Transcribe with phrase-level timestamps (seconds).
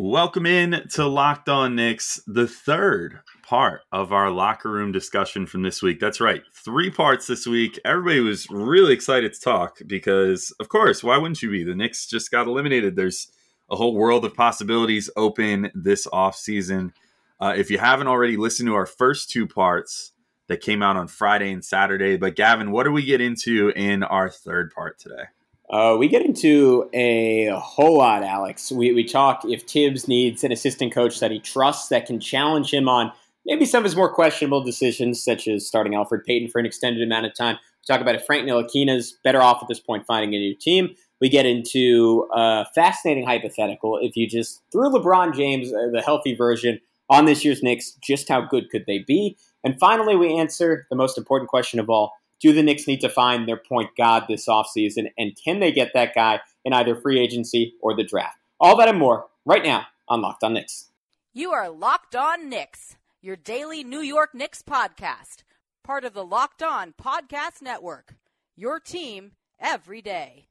[0.00, 5.62] Welcome in to Locked On Knicks, the third part of our locker room discussion from
[5.62, 5.98] this week.
[5.98, 7.80] That's right, three parts this week.
[7.84, 11.64] Everybody was really excited to talk because, of course, why wouldn't you be?
[11.64, 12.94] The Knicks just got eliminated.
[12.94, 13.26] There's
[13.68, 16.92] a whole world of possibilities open this offseason.
[17.40, 20.12] Uh, if you haven't already listened to our first two parts
[20.46, 24.04] that came out on Friday and Saturday, but Gavin, what do we get into in
[24.04, 25.24] our third part today?
[25.70, 28.72] Uh, we get into a whole lot, Alex.
[28.72, 32.72] We, we talk if Thibs needs an assistant coach that he trusts that can challenge
[32.72, 33.12] him on
[33.44, 37.02] maybe some of his more questionable decisions, such as starting Elfrid Payton for an extended
[37.02, 37.56] amount of time.
[37.56, 40.94] We talk about if Frank Ntilikina's better off at this point finding a new team.
[41.20, 43.98] We get into a fascinating hypothetical.
[44.00, 46.80] If you just threw LeBron James, uh, the healthy version,
[47.10, 49.36] on this year's Knicks, just how good could they be?
[49.64, 53.08] And finally, we answer the most important question of all do the Knicks need to
[53.08, 55.10] find their point guard this offseason?
[55.16, 58.36] And can they get that guy in either free agency or the draft?
[58.60, 60.90] All that and more right now on Locked On Knicks.
[61.32, 65.44] You are Locked On Knicks, your daily New York Knicks podcast,
[65.84, 68.14] part of the Locked On Podcast Network.
[68.56, 70.48] Your team every day.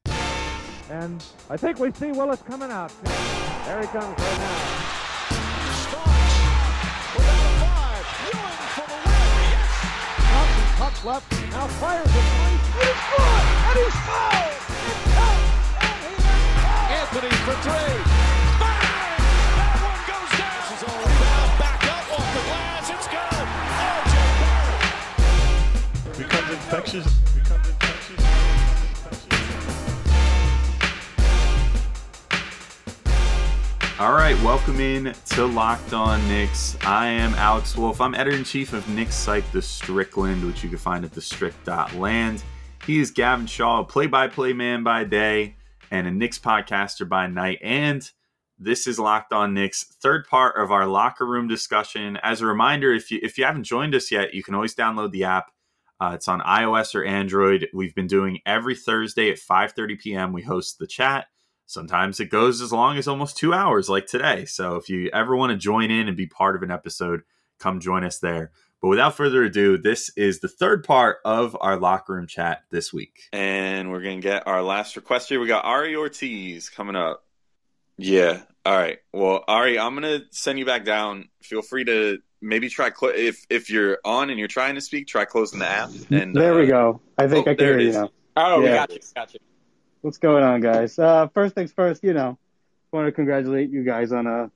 [0.90, 2.94] And I think we see Willis coming out.
[3.66, 4.97] There he comes right now.
[10.78, 12.54] Puck left, now fires a three.
[12.78, 14.62] It is good, and he's fouled.
[14.86, 15.50] It counts,
[15.82, 16.26] and he is
[17.02, 17.98] Anthony for three.
[18.62, 19.18] Bang!
[19.58, 20.54] That one goes down.
[20.62, 21.50] This is all about.
[21.58, 22.94] Back up off the glass.
[22.94, 23.48] It's good.
[24.06, 24.86] RJ Barrett.
[26.14, 26.46] Becomes.
[26.46, 27.27] Becomes infectious.
[34.48, 36.78] Welcome in to Locked On Knicks.
[36.84, 38.00] I am Alex Wolf.
[38.00, 42.42] I'm editor in chief of Knicks site, The Strickland, which you can find at thestrick.land.
[42.86, 45.58] He is Gavin Shaw, play by play man by day
[45.92, 47.60] and a Knicks podcaster by night.
[47.62, 48.10] And
[48.58, 52.16] this is Locked On Knicks, third part of our locker room discussion.
[52.24, 55.12] As a reminder, if you if you haven't joined us yet, you can always download
[55.12, 55.52] the app.
[56.00, 57.68] Uh, it's on iOS or Android.
[57.74, 60.32] We've been doing every Thursday at 5:30 p.m.
[60.32, 61.26] We host the chat.
[61.68, 64.46] Sometimes it goes as long as almost two hours, like today.
[64.46, 67.22] So if you ever want to join in and be part of an episode,
[67.60, 68.52] come join us there.
[68.82, 72.94] But without further ado, this is the third part of our locker room chat this
[72.94, 73.24] week.
[73.34, 75.40] And we're going to get our last request here.
[75.40, 77.24] We got Ari Ortiz coming up.
[77.98, 78.42] Yeah.
[78.66, 79.00] All right.
[79.12, 81.30] Well, Ari, I'm going to send you back down.
[81.42, 85.08] Feel free to maybe try cl- if if you're on and you're trying to speak,
[85.08, 85.90] try closing the app.
[86.12, 87.02] And there uh, we go.
[87.18, 88.10] I think oh, I can hear you now.
[88.36, 88.76] Oh, we Yeah.
[88.76, 89.00] got you.
[89.16, 89.40] Got you.
[90.08, 90.98] What's going on, guys?
[90.98, 92.40] Uh, first things first, you know,
[92.94, 94.50] want to congratulate you guys on a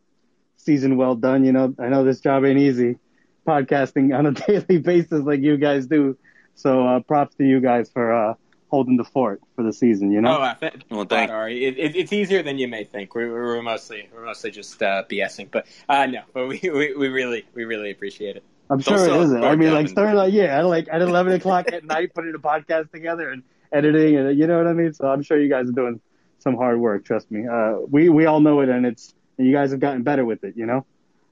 [0.56, 1.44] season well done.
[1.44, 3.00] You know, I know this job ain't easy,
[3.46, 6.18] podcasting on a daily basis like you guys do.
[6.56, 8.36] So uh, props to you guys for uh,
[8.70, 10.14] holding the fort for the season.
[10.14, 10.38] You know.
[10.38, 11.66] Oh, I th- Well, thank- Ari.
[11.66, 13.14] It, it, it's easier than you may think.
[13.14, 17.10] We're, we're mostly we're mostly just uh, BSing, but uh, no, but we, we, we
[17.10, 18.44] really we really appreciate it.
[18.70, 19.44] I'm Don't sure it it isn't.
[19.44, 22.40] I mean, like starting like yeah, at like at 11 o'clock at night, putting a
[22.40, 24.94] podcast together and editing, and you know what I mean.
[24.94, 26.02] So I'm sure you guys are doing
[26.40, 27.06] some hard work.
[27.06, 27.48] Trust me.
[27.48, 30.44] Uh, we we all know it, and it's and you guys have gotten better with
[30.44, 30.56] it.
[30.56, 30.86] You know.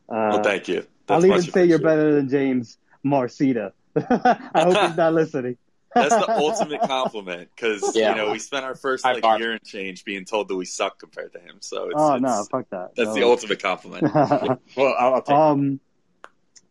[0.09, 0.85] Uh, Well, thank you.
[1.07, 3.71] I'll even say you're better than James Marcita.
[3.95, 5.57] I hope he's not listening.
[5.95, 8.11] That's the ultimate compliment because Yeah.
[8.11, 9.39] you know we spent our first like bar.
[9.39, 11.57] year and change being told that we suck compared to him.
[11.61, 12.91] So it's, oh it's, no, fuck that.
[12.95, 14.03] that's the ultimate compliment.
[14.77, 15.79] Well, I'll, I'll take Um,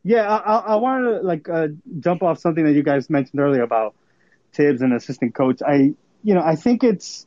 [0.05, 1.69] yeah, I, I, I wanted to like uh,
[1.99, 3.97] jump off something that you guys mentioned earlier about
[4.53, 5.60] Thibs and assistant coach.
[5.66, 7.26] I, you know, I think it's,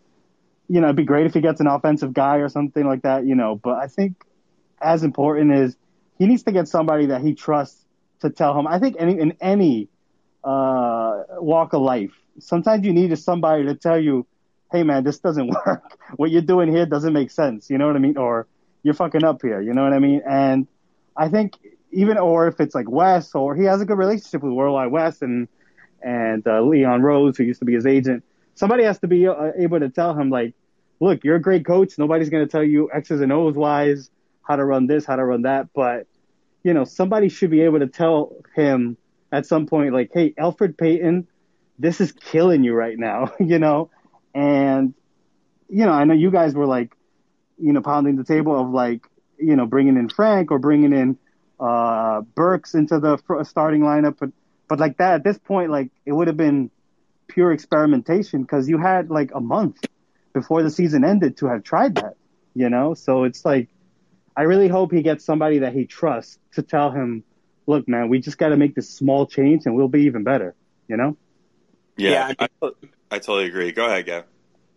[0.68, 3.26] you know, it'd be great if he gets an offensive guy or something like that,
[3.26, 3.56] you know.
[3.56, 4.16] But I think
[4.82, 5.76] as important is
[6.18, 7.84] he needs to get somebody that he trusts
[8.22, 8.68] to tell him.
[8.68, 9.90] I think any in any
[10.44, 14.26] uh, walk of life, sometimes you need somebody to tell you,
[14.72, 15.98] "Hey, man, this doesn't work.
[16.16, 18.18] What you're doing here doesn't make sense." You know what I mean?
[18.18, 18.48] Or
[18.84, 19.62] you're fucking up here.
[19.62, 20.22] You know what I mean?
[20.28, 20.68] And
[21.16, 21.58] I think
[21.92, 24.92] even or if it's like Wes or he has a good relationship with World Wide
[24.92, 25.48] Wes and
[26.04, 28.24] and uh, Leon Rose, who used to be his agent.
[28.56, 30.54] Somebody has to be uh, able to tell him like,
[31.00, 31.98] look, you're a great coach.
[31.98, 34.10] Nobody's going to tell you X's and O's wise
[34.44, 35.70] how to run this, how to run that.
[35.74, 36.08] But
[36.64, 38.98] you know, somebody should be able to tell him
[39.32, 41.28] at some point like, hey, Elfrid Payton,
[41.80, 43.34] this is killing you right now.
[43.40, 43.90] you know,
[44.34, 44.94] and
[45.70, 46.94] you know, I know you guys were like,
[47.58, 49.06] you know, pounding the table of like,
[49.38, 51.18] you know, bringing in Frank or bringing in
[51.60, 54.32] uh, Burks into the starting lineup,
[54.72, 56.72] but but like that at this point, like it would have been
[57.28, 59.84] pure experimentation because you had like a month
[60.32, 62.16] before the season ended to have tried that,
[62.54, 62.94] you know.
[62.94, 63.68] So it's like
[64.38, 67.26] I really hope he gets somebody that he trusts to tell him,
[67.68, 70.56] look, man, we just got to make this small change and we'll be even better,
[70.88, 71.18] you know.
[71.98, 72.70] Yeah, Yeah, I,
[73.12, 73.74] I totally agree.
[73.74, 74.24] Go ahead, Gav.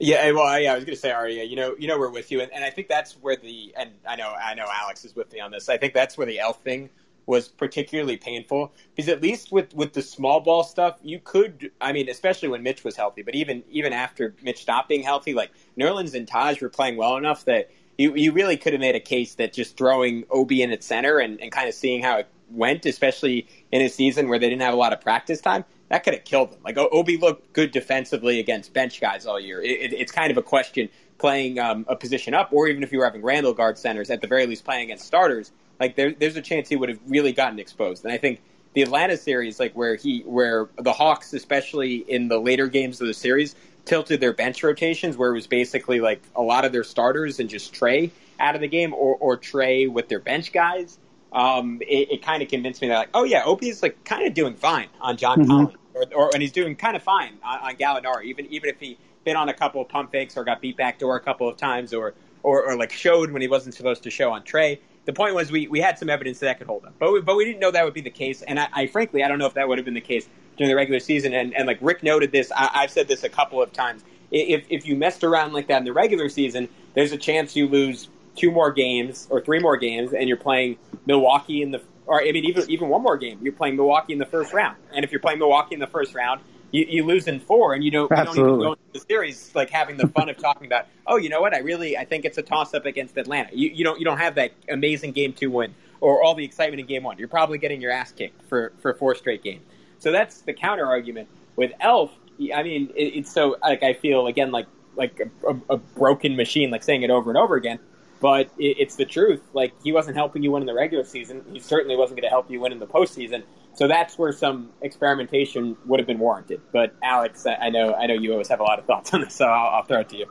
[0.00, 2.32] Yeah, well, yeah, I was going to say, Aria, you know, you know, we're with
[2.32, 5.14] you, and, and I think that's where the, and I know, I know, Alex is
[5.14, 5.68] with me on this.
[5.68, 6.90] I think that's where the elf thing
[7.26, 11.92] was particularly painful because at least with with the small ball stuff, you could, I
[11.92, 15.50] mean, especially when Mitch was healthy, but even even after Mitch stopped being healthy, like
[15.78, 19.00] Nerlens and Taj were playing well enough that you you really could have made a
[19.00, 22.28] case that just throwing Obi in at center and, and kind of seeing how it
[22.50, 26.04] went, especially in a season where they didn't have a lot of practice time, that
[26.04, 26.60] could have killed them.
[26.64, 29.60] Like Obi looked good defensively against bench guys all year.
[29.62, 30.88] It, it, it's kind of a question
[31.18, 34.20] playing um, a position up, or even if you were having Randle guard centers, at
[34.20, 35.52] the very least playing against starters.
[35.80, 38.04] Like there, there's a chance he would have really gotten exposed.
[38.04, 38.40] And I think
[38.74, 43.06] the Atlanta series, like where he, where the Hawks, especially in the later games of
[43.06, 43.54] the series,
[43.84, 47.50] tilted their bench rotations, where it was basically like a lot of their starters and
[47.50, 48.10] just Trae
[48.40, 50.98] out of the game, or or Trae with their bench guys
[51.34, 54.34] um, it, it kind of convinced me that like, oh yeah, Obi's like kind of
[54.34, 55.50] doing fine on John mm-hmm.
[55.50, 58.78] Collins, or, or, and he's doing kind of fine on, on Gallinari, even even if
[58.78, 61.48] he been on a couple of pump fakes or got beat back door a couple
[61.48, 64.78] of times, or or, or like showed when he wasn't supposed to show on Trae.
[65.06, 67.20] The point was we, we had some evidence that, that could hold up, but we,
[67.20, 69.38] but we didn't know that would be the case, and I, I frankly I don't
[69.38, 71.34] know if that would have been the case during the regular season.
[71.34, 74.02] And, and like Rick noted this, I, I've said this a couple of times.
[74.30, 77.68] If if you messed around like that in the regular season, there's a chance you
[77.68, 80.76] lose two more games or three more games, and you're playing
[81.06, 84.18] Milwaukee in the, or I mean, even even one more game, you're playing Milwaukee in
[84.18, 84.76] the first round.
[84.92, 86.40] And if you're playing Milwaukee in the first round,
[86.74, 89.54] you, you lose in four, and you don't, you don't even go into the series
[89.54, 92.24] like having the fun of talking about, oh, you know what, I really, I think
[92.24, 93.50] it's a toss up against Atlanta.
[93.52, 96.80] You, you don't, you don't have that amazing game two win or all the excitement
[96.80, 97.16] in game one.
[97.16, 99.62] You're probably getting your ass kicked for for four straight games.
[100.00, 102.10] So that's the counter argument with Elf.
[102.52, 104.66] I mean, it, it's so like I feel again like
[104.96, 107.78] like a, a, broken machine, like saying it over and over again
[108.20, 109.42] but it, it's the truth.
[109.52, 111.44] Like he wasn't helping you win in the regular season.
[111.52, 113.42] He certainly wasn't going to help you win in the postseason.
[113.74, 116.60] So that's where some experimentation would have been warranted.
[116.72, 119.34] But Alex, I know I know you always have a lot of thoughts on this,
[119.34, 120.26] so I'll, I'll throw it to you.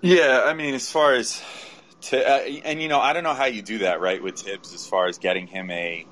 [0.00, 1.42] Yeah, I mean, as far as
[2.02, 4.74] to, uh, and you know, I don't know how you do that right with Thibs
[4.74, 6.06] as far as getting him a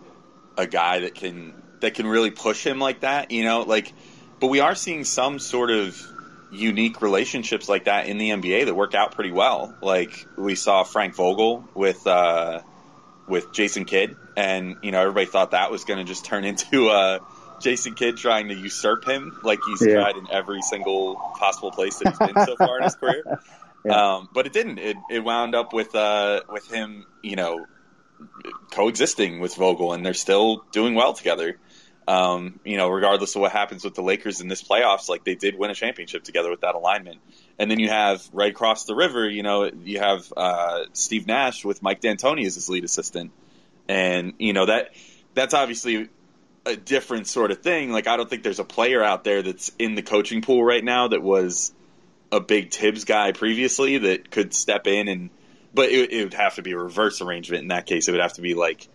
[0.56, 3.30] a guy that can that can really push him like that.
[3.30, 3.92] You know, like,
[4.40, 6.00] but we are seeing some sort of
[6.50, 9.74] unique relationships like that in the NBA that work out pretty well.
[9.80, 12.60] Like we saw Frank Vogel with uh,
[13.28, 16.88] with Jason Kidd, and you know everybody thought that was going to just turn into
[16.88, 17.18] uh,
[17.60, 19.94] Jason Kidd trying to usurp him, like he's yeah.
[19.94, 23.22] tried in every single possible place that he's been so far in his career.
[23.86, 24.14] Yeah.
[24.14, 24.78] Um, but it didn't.
[24.78, 27.66] It, it wound up with uh, with him, you know,
[28.70, 31.58] coexisting with Vogel, and they're still doing well together.
[32.06, 35.34] Um, you know, regardless of what happens with the Lakers in this playoffs, like they
[35.34, 37.20] did win a championship together with that alignment.
[37.58, 41.64] And then you have right across the river, you know, you have uh, Steve Nash
[41.64, 43.32] with Mike D'Antoni as his lead assistant,
[43.88, 44.94] and you know that
[45.34, 46.08] that's obviously
[46.66, 47.92] a different sort of thing.
[47.92, 50.82] Like I don't think there's a player out there that's in the coaching pool right
[50.82, 51.72] now that was
[52.32, 55.30] a big Thibs guy previously that could step in and,
[55.72, 58.08] but it, it would have to be a reverse arrangement in that case.
[58.08, 58.88] It would have to be like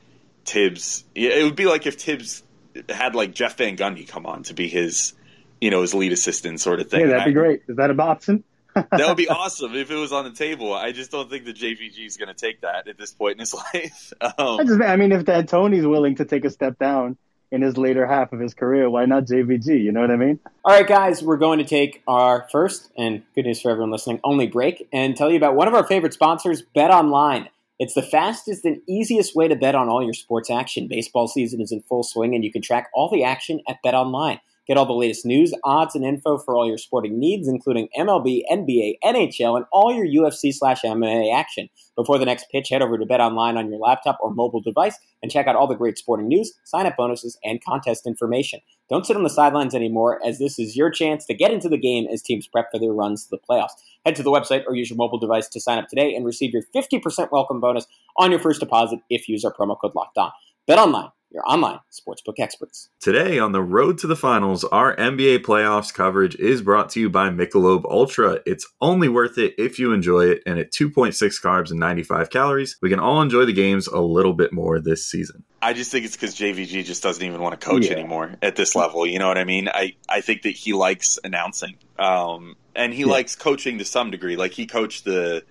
[0.45, 1.03] Thibs.
[1.15, 2.43] It would be like if Thibs
[2.89, 5.13] had like Jeff Van Gundy come on to be his,
[5.61, 7.01] you know, his lead assistant sort of thing.
[7.01, 7.63] Yeah, that'd be great.
[7.67, 8.43] Is that a option?
[8.91, 10.73] That would be awesome if it was on the table.
[10.73, 13.39] I just don't think the JVG is going to take that at this point in
[13.39, 14.13] his life.
[14.21, 17.17] Um, I, just, I mean, if D'Antoni's willing to take a step down
[17.51, 19.83] in his later half of his career, why not JVG?
[19.83, 20.39] You know what I mean?
[20.63, 24.19] All right, guys, we're going to take our first and good news for everyone listening
[24.23, 27.49] only break and tell you about one of our favorite sponsors, Bet Online.
[27.79, 30.89] It's the fastest and easiest way to bet on all your sports action.
[30.89, 33.95] Baseball season is in full swing, and you can track all the action at Bet
[33.95, 34.39] Online.
[34.69, 38.43] Get all the latest news, odds, and info for all your sporting needs, including MLB,
[38.51, 41.69] NBA, NHL, and all your UFC slash MMA action.
[41.95, 44.95] Before the next pitch, head over to Bet Online on your laptop or mobile device
[45.23, 48.59] and check out all the great sporting news, sign up bonuses, and contest information.
[48.91, 51.75] Don't sit on the sidelines anymore, as this is your chance to get into the
[51.75, 53.73] game as teams prep for their runs to the playoffs.
[54.05, 56.53] Head to the website or use your mobile device to sign up today and receive
[56.53, 60.19] your 50% welcome bonus on your first deposit if you use our promo code Locked
[60.19, 60.31] On.
[60.67, 62.89] Bet Online your online sportsbook experts.
[62.99, 67.09] Today on the road to the finals, our NBA playoffs coverage is brought to you
[67.09, 68.39] by Michelob Ultra.
[68.45, 72.77] It's only worth it if you enjoy it, and at 2.6 carbs and 95 calories,
[72.81, 75.43] we can all enjoy the games a little bit more this season.
[75.61, 77.93] I just think it's because JVG just doesn't even want to coach yeah.
[77.93, 79.05] anymore at this level.
[79.05, 79.67] You know what I mean?
[79.67, 83.07] I, I think that he likes announcing, um, and he yeah.
[83.07, 84.35] likes coaching to some degree.
[84.35, 85.43] Like he coached the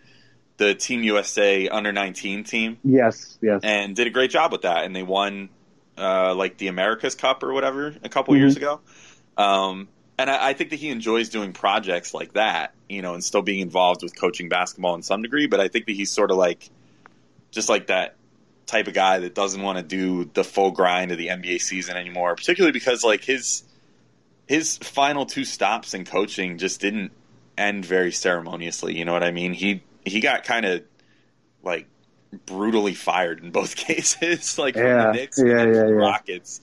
[0.56, 2.78] the Team USA under 19 team.
[2.84, 3.60] Yes, yes.
[3.62, 4.84] And did a great job with that.
[4.84, 5.50] And they won
[5.98, 8.42] uh, like the America's Cup or whatever a couple mm-hmm.
[8.42, 8.80] years ago.
[9.36, 9.88] Um,
[10.18, 13.42] and I, I, think that he enjoys doing projects like that, you know, and still
[13.42, 15.46] being involved with coaching basketball in some degree.
[15.46, 16.68] But I think that he's sort of like,
[17.50, 18.16] just like that
[18.66, 21.96] type of guy that doesn't want to do the full grind of the NBA season
[21.96, 23.64] anymore, particularly because like his
[24.46, 27.12] his final two stops in coaching just didn't
[27.56, 28.96] end very ceremoniously.
[28.96, 29.52] You know what I mean?
[29.52, 30.82] He he got kind of
[31.62, 31.86] like
[32.46, 35.94] brutally fired in both cases, like from Yeah, the Knicks yeah, and yeah, the.
[35.94, 36.60] Rockets.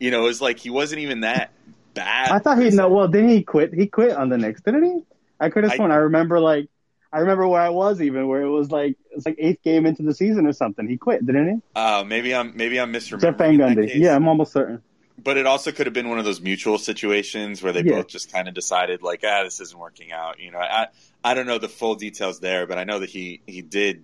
[0.00, 1.50] You know, it was like he wasn't even that
[1.94, 2.30] bad.
[2.30, 2.88] I thought he no.
[2.88, 3.72] Well, didn't he quit?
[3.72, 5.02] He quit on the Knicks, didn't he?
[5.40, 5.90] I could have I- sworn.
[5.92, 6.68] I remember like
[7.12, 10.02] I remember where I was even where it was like it's like eighth game into
[10.02, 10.88] the season or something.
[10.88, 11.60] He quit, didn't he?
[11.76, 13.20] Uh, maybe I'm maybe I'm misremembering.
[13.20, 13.94] Jeff Van Gundy.
[13.94, 14.82] Yeah, I'm almost certain.
[15.22, 17.98] but it also could have been one of those mutual situations where they Yeah.
[17.98, 20.88] both just kind of decided like ah this isn't working out you know i
[21.22, 24.02] i don't know the full details there but i know that he he did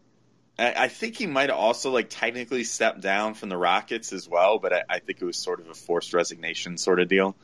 [0.59, 4.29] i, I think he might have also like technically stepped down from the rockets as
[4.29, 7.37] well but i, I think it was sort of a forced resignation sort of deal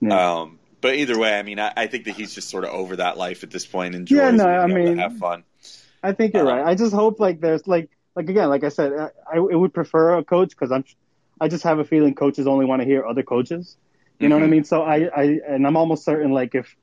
[0.00, 0.18] Yeah.
[0.18, 2.96] um but either way i mean I, I think that he's just sort of over
[2.96, 5.44] that life at this point enjoys Yeah, no, I mean- have fun
[6.02, 6.64] I think you're Uh, right.
[6.64, 10.18] I just hope like there's like like again, like I said, I, I would prefer
[10.18, 10.84] a coach because I'm
[11.40, 13.76] I just have a feeling coaches only want to hear other coaches.
[14.20, 14.48] You know what I Mhm.
[14.48, 14.64] mean?
[14.64, 16.76] So I, I and I'm almost certain like if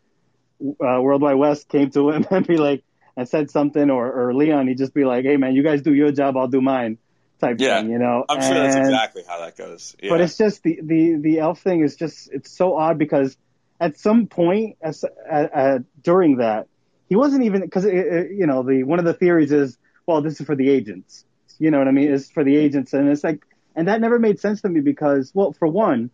[0.63, 2.83] uh, World Wide Wes came to him and be like
[3.17, 5.93] and said something or or Leon, he'd just be like, hey man, you guys do
[5.93, 6.97] your job, I'll do mine,
[7.39, 7.81] type Yeah.
[7.81, 7.91] thing.
[7.91, 8.23] You know?
[8.29, 10.09] i'm sure that's exactly how that goes yeah.
[10.09, 13.37] But it's just the, the, the elf thing is just it's so odd because
[13.79, 16.67] at some point as, uh, uh, during that
[17.09, 20.45] he wasn't even because you know the one of the theories is well this is
[20.45, 21.25] for the agents
[21.59, 23.43] you know what I mean it's for the agents and it's like
[23.75, 26.09] and that never made sense to me because well for one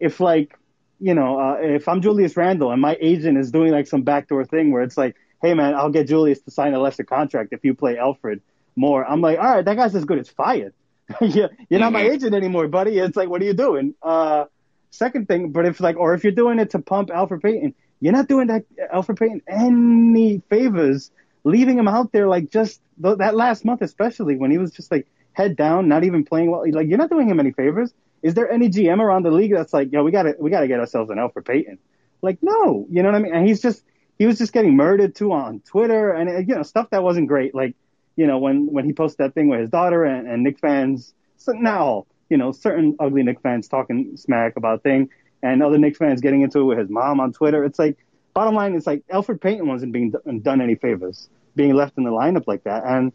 [0.00, 0.56] if like
[1.00, 4.44] you know uh, if I'm Julius Randle and my agent is doing like some backdoor
[4.44, 7.64] thing where it's like hey man I'll get Julius to sign a lesser contract if
[7.64, 8.40] you play Elfrid
[8.76, 10.74] more I'm like all right that guy's as good as fired
[11.22, 11.48] you're
[11.80, 12.10] not my Mhm.
[12.12, 12.98] agent anymore, buddy.
[12.98, 13.94] It's like, what are you doing?
[14.02, 14.44] Uh,
[14.90, 18.12] second thing, but if like, or if you're doing it to pump Elfrid Payton, you're
[18.12, 18.64] not doing that
[18.94, 21.10] Elfrid Payton any favors,
[21.44, 24.90] leaving him out there like just th- that last month, especially when he was just
[24.90, 26.62] like head down, not even playing well.
[26.70, 27.90] Like, you're not doing him any favors.
[28.22, 30.78] Is there any GM around the league that's like, yo, we gotta, we gotta get
[30.78, 31.78] ourselves an Elfrid Payton?
[32.20, 33.34] Like, no, you know what I mean?
[33.34, 33.82] And he's just,
[34.18, 37.54] he was just getting murdered too on Twitter and you know stuff that wasn't great.
[37.54, 37.76] Like,
[38.16, 41.14] you know, when when he posted that thing with his daughter and, and Knick fans,
[41.36, 45.10] so now you know certain ugly Knick fans talking smack about thing,
[45.42, 47.64] and other Knick fans getting into it with his mom on Twitter.
[47.64, 47.96] It's like
[48.34, 52.10] bottom line is like Elfrid Payton wasn't being done any favors being left in the
[52.10, 53.12] lineup like that, and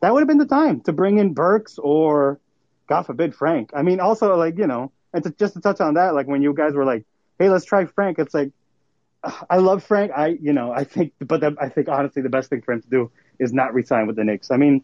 [0.00, 2.38] that would have been the time to bring in Burks or
[2.86, 3.70] God forbid Frank.
[3.74, 6.42] I mean, also like you know, and to, just to touch on that, like when
[6.42, 7.06] you guys were like,
[7.38, 8.18] hey, let's try Frank.
[8.18, 8.52] It's like
[9.50, 10.12] I love Frank.
[10.14, 12.82] I, you know, I think, but the, I think honestly, the best thing for him
[12.82, 14.50] to do is not resign with the Knicks.
[14.50, 14.82] I mean,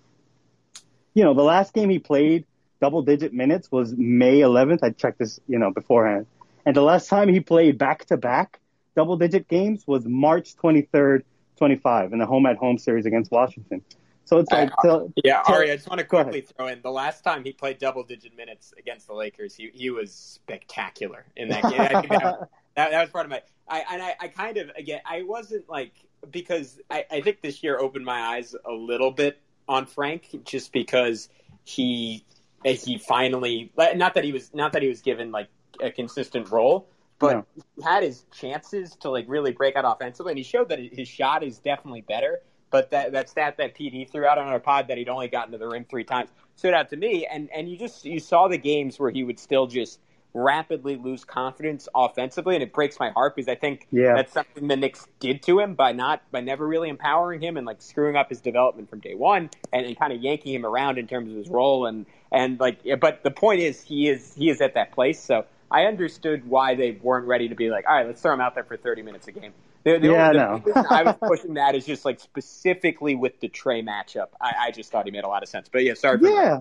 [1.15, 2.47] you know, the last game he played
[2.81, 4.79] double digit minutes was May 11th.
[4.83, 6.27] I checked this, you know, beforehand.
[6.65, 8.61] And the last time he played back to back
[8.97, 11.23] double digit games was March 23rd,
[11.57, 13.83] 25 in the home at home series against Washington.
[14.25, 16.81] So it's like, uh, till- Yeah, till- Ari, I just want to quickly throw in
[16.83, 21.25] the last time he played double digit minutes against the Lakers, he he was spectacular
[21.37, 21.81] in that game.
[21.81, 22.49] I think that,
[22.85, 23.43] that, that was part of my.
[23.69, 25.93] I and I, I kind of again I wasn't like
[26.31, 30.73] because I, I think this year opened my eyes a little bit on Frank just
[30.73, 31.29] because
[31.65, 32.25] he
[32.65, 35.49] eh, he finally not that he was not that he was given like
[35.81, 37.47] a consistent role, but No.
[37.77, 41.09] he had his chances to like really break out offensively, and he showed that his
[41.09, 42.41] shot is definitely better.
[42.71, 45.53] But that that stat that PD threw out on our pod that he'd only gotten
[45.53, 48.49] to the rim three times stood out to me, and and you just you saw
[48.49, 50.01] the games where he would still just
[50.33, 54.15] rapidly lose confidence offensively, and it breaks my heart because I think Yeah.
[54.15, 57.67] that's something the Knicks did to him by not by never really empowering him and
[57.67, 60.99] like screwing up his development from day one and, and kind of yanking him around
[60.99, 64.51] in terms of his role and and like but the point is he is he
[64.51, 65.21] is at that place.
[65.21, 68.41] So I understood why they weren't ready to be like all right let's throw him
[68.41, 69.53] out there for 30 minutes a game.
[69.83, 73.41] The, the Yeah, only- the reason I was pushing that is just like specifically with
[73.41, 74.29] the Trae matchup.
[74.41, 75.69] I, I just thought he made a lot of sense.
[75.69, 76.61] But yeah sorry for yeah.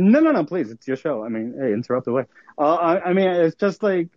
[0.00, 0.70] No, no, no, please.
[0.70, 1.24] It's your show.
[1.24, 2.24] I mean, hey, interrupt away.
[2.56, 4.08] Uh, I, I mean, it's just like,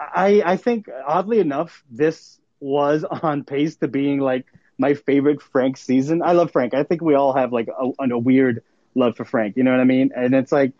[0.00, 4.46] I, I think oddly enough, this was on pace to being like
[4.78, 6.22] my favorite Frank season.
[6.22, 6.74] I love Frank.
[6.74, 8.62] I think we all have like a, a weird
[8.94, 9.56] love for Frank.
[9.56, 10.12] You know what I mean?
[10.16, 10.72] And it's like,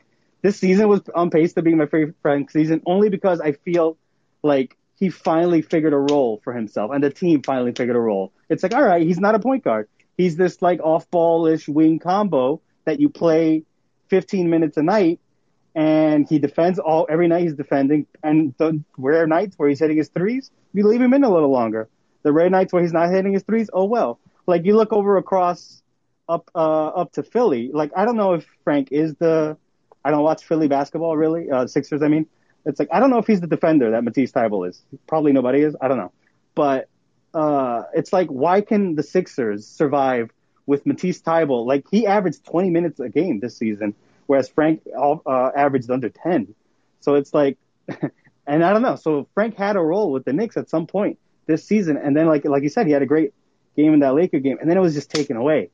[0.43, 3.99] this season was on pace to being my favorite Frank season only because I feel
[4.43, 8.33] like he finally figured a role for himself and the team finally figured a role.
[8.49, 9.89] It's like, all right, he's not a point guard.
[10.17, 13.65] He's this like off ball-ish wing combo that you play
[14.09, 15.21] 15 minutes a night
[15.75, 19.99] and he defends all every night he's defending and the rare nights where he's hitting
[19.99, 21.89] his threes, you leave him in a little longer.
[22.23, 24.19] The rare nights where he's not hitting his threes, oh well.
[24.47, 25.83] Like you look over across
[26.29, 29.57] up uh up to Philly, like I don't know if Frank is the
[30.05, 32.27] I don't watch Philly basketball really, uh Sixers I mean.
[32.65, 34.83] It's like I don't know if he's the defender that Matisse Thybulle is.
[35.07, 35.77] Probably nobody is.
[35.81, 36.13] I don't know.
[36.55, 36.89] But
[37.35, 40.31] uh it's like why can the Sixers survive
[40.67, 41.67] with Matisse Thybulle?
[41.67, 43.95] Like he averaged 20 minutes a game this season,
[44.27, 46.55] whereas Frank uh, averaged under 10.
[47.01, 47.59] So it's like,
[48.47, 48.97] and I don't know.
[48.97, 51.97] So Frank had a role with the Knicks at some point this season.
[51.97, 53.33] And then, like like you said, he had a great
[53.77, 55.71] game in that Laker game, and then it was just taken away.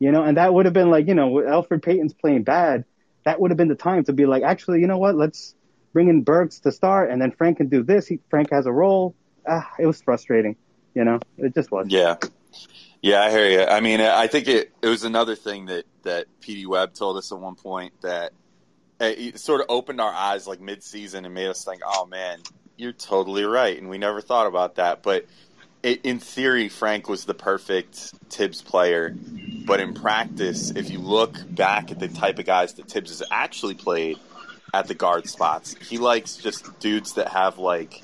[0.00, 2.84] You know, and that would have been like, you know, Elfrid Payton's playing bad.
[3.24, 5.14] That would have been the time to be like, actually, you know what?
[5.14, 5.54] Let's
[5.92, 8.06] bring in Burks to start, and then Frank can do this.
[8.06, 9.14] He, Frank has a role.
[9.48, 10.56] Ah, it was frustrating.
[10.94, 11.86] You know, it just was.
[11.88, 12.16] Yeah.
[13.02, 13.62] Yeah, I hear you.
[13.62, 17.30] I mean, I think it, it was another thing that, that PD Webb told us
[17.32, 18.32] at one point that
[19.00, 22.38] eh, it sort of opened our eyes like mid-season and made us think, oh man,
[22.76, 23.78] you're totally right.
[23.78, 25.02] And we never thought about that.
[25.02, 25.26] But
[25.82, 29.14] it, in theory, Frank was the perfect Thibs player.
[29.66, 33.22] But in practice, if you look back at the type of guys that Thibs has
[33.30, 34.18] actually played
[34.72, 38.02] at the guard spots, he likes just dudes that have like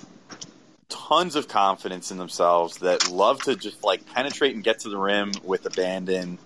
[0.91, 4.99] tons of confidence in themselves, that love to just like penetrate and get to the
[4.99, 6.39] rim with abandon,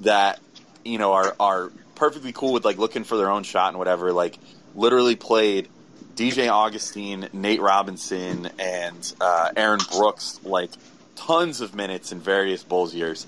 [0.00, 0.38] that,
[0.84, 4.12] you know, are, are perfectly cool with like looking for their own shot and whatever.
[4.12, 4.38] Like,
[4.74, 5.68] literally played
[6.14, 10.70] DJ Augustin, Nate Robinson, and uh, Aaron Brooks like
[11.16, 13.26] tons of minutes in various Bulls years.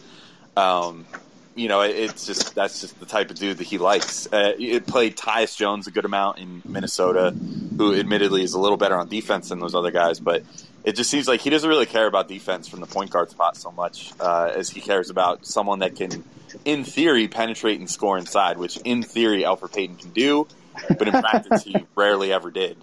[0.57, 1.07] Um,
[1.55, 4.27] you know, it's just that's just the type of dude that he likes.
[4.33, 8.77] Uh, it played Tyus Jones a good amount in Minnesota, who admittedly is a little
[8.77, 10.43] better on defense than those other guys, but
[10.85, 13.57] it just seems like he doesn't really care about defense from the point guard spot
[13.57, 16.25] so much uh, as he cares about someone that can,
[16.65, 20.47] in theory, penetrate and score inside, which in theory Elfrid Payton can do,
[20.89, 22.77] but in practice he rarely ever did.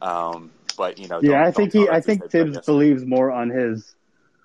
[0.00, 3.94] Um, but you know, yeah, I think he, I think Thibs believes more on his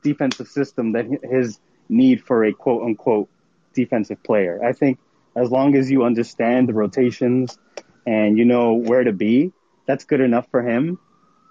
[0.03, 1.59] defensive system than his
[1.89, 3.29] need for a quote unquote
[3.73, 4.63] defensive player.
[4.63, 4.99] I think
[5.35, 7.57] as long as you understand the rotations
[8.05, 9.51] and you know where to be,
[9.87, 10.99] that's good enough for him.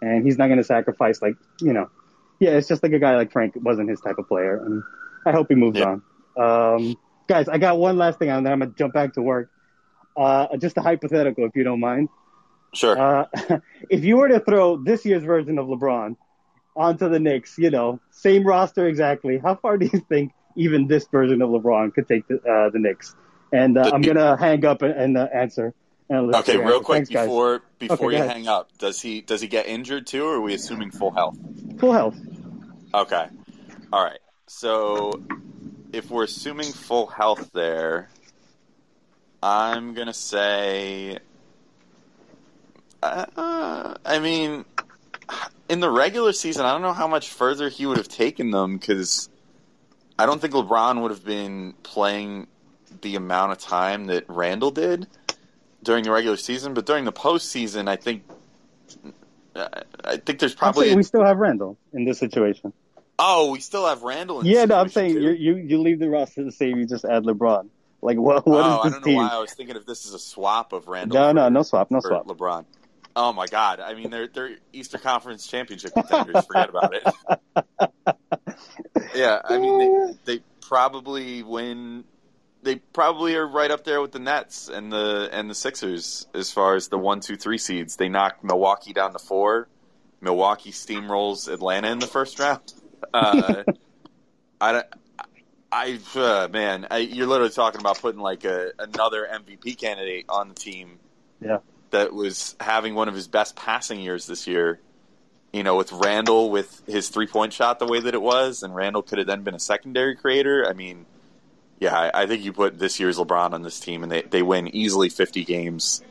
[0.02, 1.90] And he's not going to sacrifice like you know,
[2.38, 4.82] yeah, it's just like a guy like Frank wasn't his type of player, and
[5.26, 5.96] I hope he moves Yeah.
[6.36, 6.74] on.
[6.76, 6.96] Um,
[7.28, 9.50] guys, I got one last thing, and then I'm gonna jump back to work.
[10.16, 12.08] Uh, just a hypothetical, if you don't mind.
[12.72, 12.98] Sure.
[12.98, 13.26] Uh,
[13.90, 16.16] if you were to throw this year's version of LeBron
[16.76, 21.07] onto the Knicks, you know, same roster exactly, how far do you think even this
[21.09, 23.14] version of LeBron could take the, uh, the Knicks?
[23.52, 25.75] And uh, I'm gonna hang up and, and uh, answer.
[26.09, 26.85] And Okay, see real answer.
[26.85, 27.26] quick Thanks, guys.
[27.26, 30.41] before before Okay, you hang up, does he does he get injured too, or are
[30.41, 31.36] we assuming full health?
[31.78, 32.17] full health.
[32.95, 33.26] Okay,
[33.93, 34.19] all right.
[34.49, 35.13] So
[35.93, 38.08] if we're assuming full health there,
[39.43, 41.19] I'm gonna say.
[43.02, 44.65] Uh, I mean,
[45.69, 48.76] in the regular season, I don't know how much further he would have taken them
[48.76, 49.30] because
[50.21, 52.47] I don't think LeBron would have been playing
[53.00, 55.06] the amount of time that Randle did
[55.83, 56.75] during the regular season.
[56.75, 58.25] But during the postseason, I think
[60.04, 62.75] I think there's probably we still have Randle in this situation.
[63.19, 64.41] oh we still have Randle.
[64.41, 65.33] In this Yeah, no, I'm saying too.
[65.33, 66.76] you you leave the roster the same.
[66.76, 67.71] You just add LeBron.
[68.02, 68.47] Like what?
[68.47, 69.17] What oh, is oh, I this don't know team?
[69.17, 71.19] why I was thinking if this is a swap of Randle.
[71.19, 72.26] No, no, no swap, no swap.
[72.26, 72.67] LeBron.
[73.16, 73.80] Oh my God!
[73.80, 76.44] I mean, they're they're Eastern Conference championship contenders.
[76.46, 77.02] Forget about it.
[79.14, 82.04] yeah, I mean, they, they probably win.
[82.62, 86.52] They probably are right up there with the Nets and the and the Sixers as
[86.52, 87.96] far as the one, two, three seeds.
[87.96, 89.68] They knocked Milwaukee down to four.
[90.20, 92.73] Milwaukee steamrolls Atlanta in the first round.
[93.12, 93.64] Uh,
[94.60, 94.84] I.
[95.73, 100.49] I uh, man, I, you're literally talking about putting like a another MVP candidate on
[100.49, 100.99] the team.
[101.40, 101.58] Yeah.
[101.90, 104.80] That was having one of his best passing years this year.
[105.52, 108.74] You know, with Randle with his three point shot the way that it was, and
[108.74, 110.64] Randle could have then been a secondary creator.
[110.68, 111.06] I mean,
[111.80, 114.42] yeah, I, I think you put this year's LeBron on this team, and they they
[114.42, 116.02] win easily 50 games,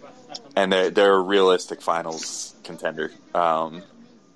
[0.58, 3.12] and they're they're a realistic finals contender.
[3.34, 3.82] Um,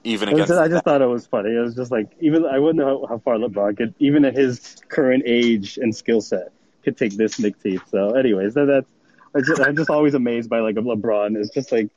[0.03, 1.56] even against I just thought it was funny.
[1.56, 4.36] It was just like even I wouldn't know how, how far LeBron could, even at
[4.36, 6.51] his current age and skill set,
[6.84, 7.82] could take this Nick Teeth.
[7.89, 8.89] So, anyways, that, that's
[9.36, 11.36] I just, I'm just always amazed by like a LeBron.
[11.38, 11.89] It's just like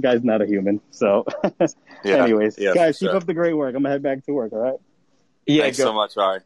[0.00, 0.80] guy's not a human.
[0.90, 1.24] So,
[2.04, 3.16] Yeah, anyways, yeah, guys, for keep sure.
[3.16, 3.74] up the great work.
[3.74, 4.52] I'm gonna head back to work.
[4.52, 4.78] All right.
[5.46, 6.40] Yeah, Thanks go- so much, Ari.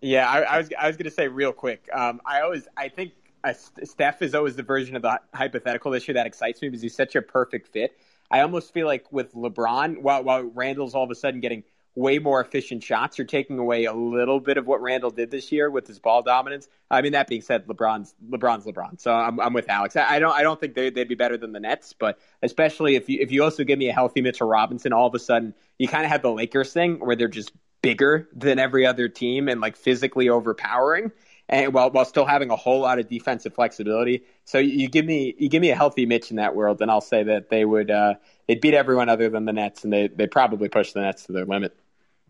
[0.00, 1.88] Yeah, I, I was I was gonna say real quick.
[1.92, 3.52] Um, I always I think uh,
[3.84, 6.94] Steph is always the version of the hypothetical this year that excites me because he's
[6.96, 7.96] such a perfect fit.
[8.30, 12.18] I almost feel like with LeBron, while while Randle's all of a sudden getting way
[12.18, 15.70] more efficient shots, you're taking away a little bit of what Randle did this year
[15.70, 16.68] with his ball dominance.
[16.90, 19.96] I mean, that being said, LeBron's LeBron's LeBron, so I'm, I'm with Alex.
[19.96, 22.96] I, I don't I don't think they, they'd be better than the Nets, but especially
[22.96, 25.54] if you if you also give me a healthy Mitchell Robinson, all of a sudden
[25.78, 27.52] you kind of have the Lakers thing where they're just
[27.82, 31.12] bigger than every other team and like physically overpowering
[31.48, 34.24] and while while still having a whole lot of defensive flexibility.
[34.44, 36.90] So you, you give me you give me a healthy Mitch in that world, and
[36.90, 38.14] I'll say that they would uh,
[38.48, 41.32] they'd beat everyone other than the Nets, and they they probably push the Nets to
[41.32, 41.76] their limit.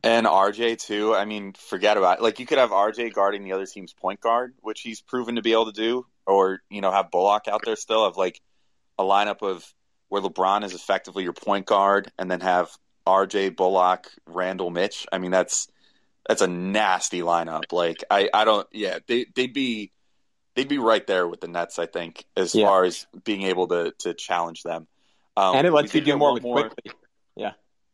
[0.04, 1.14] And RJ too.
[1.14, 2.22] I mean, forget about it.
[2.22, 5.42] Like you could have RJ guarding the other team's point guard, which he's proven to
[5.42, 8.40] be able to do, or you know have Bullock out there still have like
[8.98, 9.64] a lineup of
[10.10, 12.70] where LeBron is effectively your point guard, and then have
[13.06, 13.50] R.J.
[13.50, 15.06] Bullock, Randle, Mitch.
[15.10, 15.68] I mean, that's
[16.28, 17.72] that's a nasty lineup.
[17.72, 18.68] Like I, I don't.
[18.72, 19.90] Yeah, they they'd be
[20.54, 21.78] they'd be right there with the Nets.
[21.78, 22.66] I think as Yeah.
[22.66, 24.86] far as being able to to challenge them.
[25.34, 26.92] Um, and it lets you do more with Quickley.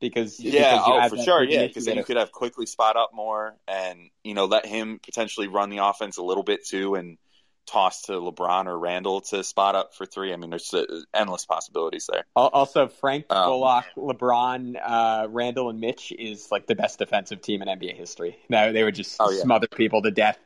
[0.01, 1.45] Because Yeah, because oh for sure.
[1.45, 4.99] Yeah, because then you could have Quickley spot up more, and you know let him
[5.03, 7.19] potentially run the offense a little bit too, and
[7.67, 10.33] toss to LeBron or Randle to spot up for three.
[10.33, 10.85] I mean, there's uh,
[11.15, 12.25] endless possibilities there.
[12.35, 17.63] Also, Frank Um, Bullock, LeBron, uh, Randle, and Mitch is like the best defensive team
[17.63, 18.37] in NBA history.
[18.49, 19.43] No, they would just Oh, yeah.
[19.43, 20.39] smother people to death.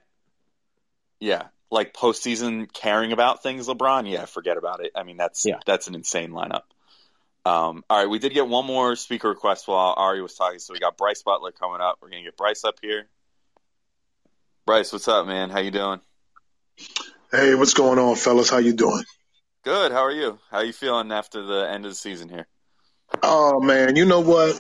[1.20, 4.10] Yeah, like postseason caring about things, LeBron.
[4.10, 4.92] Yeah, forget about it.
[4.94, 5.60] I mean, that's Yeah.
[5.64, 6.62] that's an insane lineup.
[7.46, 10.72] Um, all right, we did get one more speaker request while Ari was talking, so
[10.72, 11.98] we got Bryce Butler coming up.
[12.00, 13.06] We're gonna get Bryce up here.
[14.64, 15.50] Bryce, what's up, man?
[15.50, 16.00] How you doing?
[17.30, 18.48] Hey, what's going on, fellas?
[18.48, 19.04] How you doing?
[19.62, 19.92] Good.
[19.92, 20.38] How are you?
[20.50, 22.46] How you feeling after the end of the season here?
[23.22, 24.58] Oh man, you know what?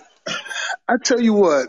[0.86, 1.68] I tell you what,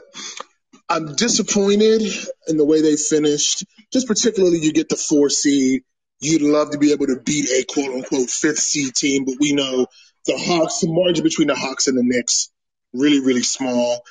[0.89, 2.01] I'm disappointed
[2.47, 3.65] in the way they finished.
[3.93, 5.83] Just particularly, you get the four seed.
[6.19, 9.53] You'd love to be able to beat a quote unquote fifth seed team, but we
[9.53, 9.87] know
[10.25, 12.51] the Hawks, the margin between the Hawks and the Knicks,
[12.93, 14.01] really, really small.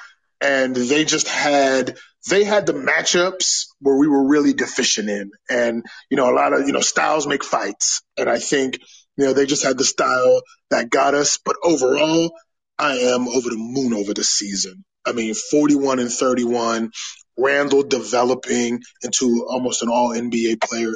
[0.40, 1.96] And they just had
[2.28, 5.30] they had the matchups where we were really deficient in.
[5.48, 8.02] And, you know, a lot of, you know, styles make fights.
[8.16, 8.78] And I think,
[9.16, 11.38] you know, they just had the style that got us.
[11.44, 12.32] But overall,
[12.78, 14.84] I am over the moon over the season.
[15.06, 16.90] I mean, 41 and 31,
[17.36, 20.94] Randle developing into almost an all NBA player.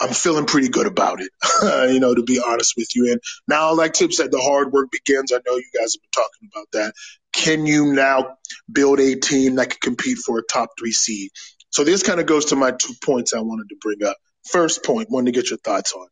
[0.00, 1.30] I'm feeling pretty good about it,
[1.92, 3.12] you know, to be honest with you.
[3.12, 5.32] And now, like Tip said, the hard work begins.
[5.32, 6.94] I know you guys have been talking about that.
[7.32, 8.36] Can you now
[8.70, 11.30] build a team that can compete for a top three seed?
[11.70, 14.16] So this kind of goes to my two points I wanted to bring up.
[14.50, 16.08] First point, wanted to get your thoughts on.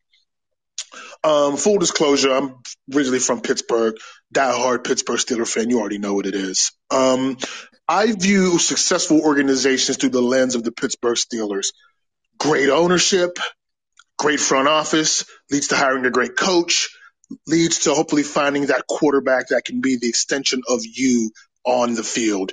[1.23, 2.55] Um, full disclosure, I'm
[2.93, 3.95] originally from Pittsburgh,
[4.33, 5.69] diehard Pittsburgh Steeler fan.
[5.69, 6.71] You already know what it is.
[6.89, 7.37] Um,
[7.87, 11.67] I view successful organizations through the lens of the Pittsburgh Steelers.
[12.37, 13.37] Great ownership,
[14.19, 16.89] great front office, leads to hiring a great coach,
[17.47, 21.31] leads to hopefully finding that quarterback that can be the extension of you
[21.65, 22.51] on the field.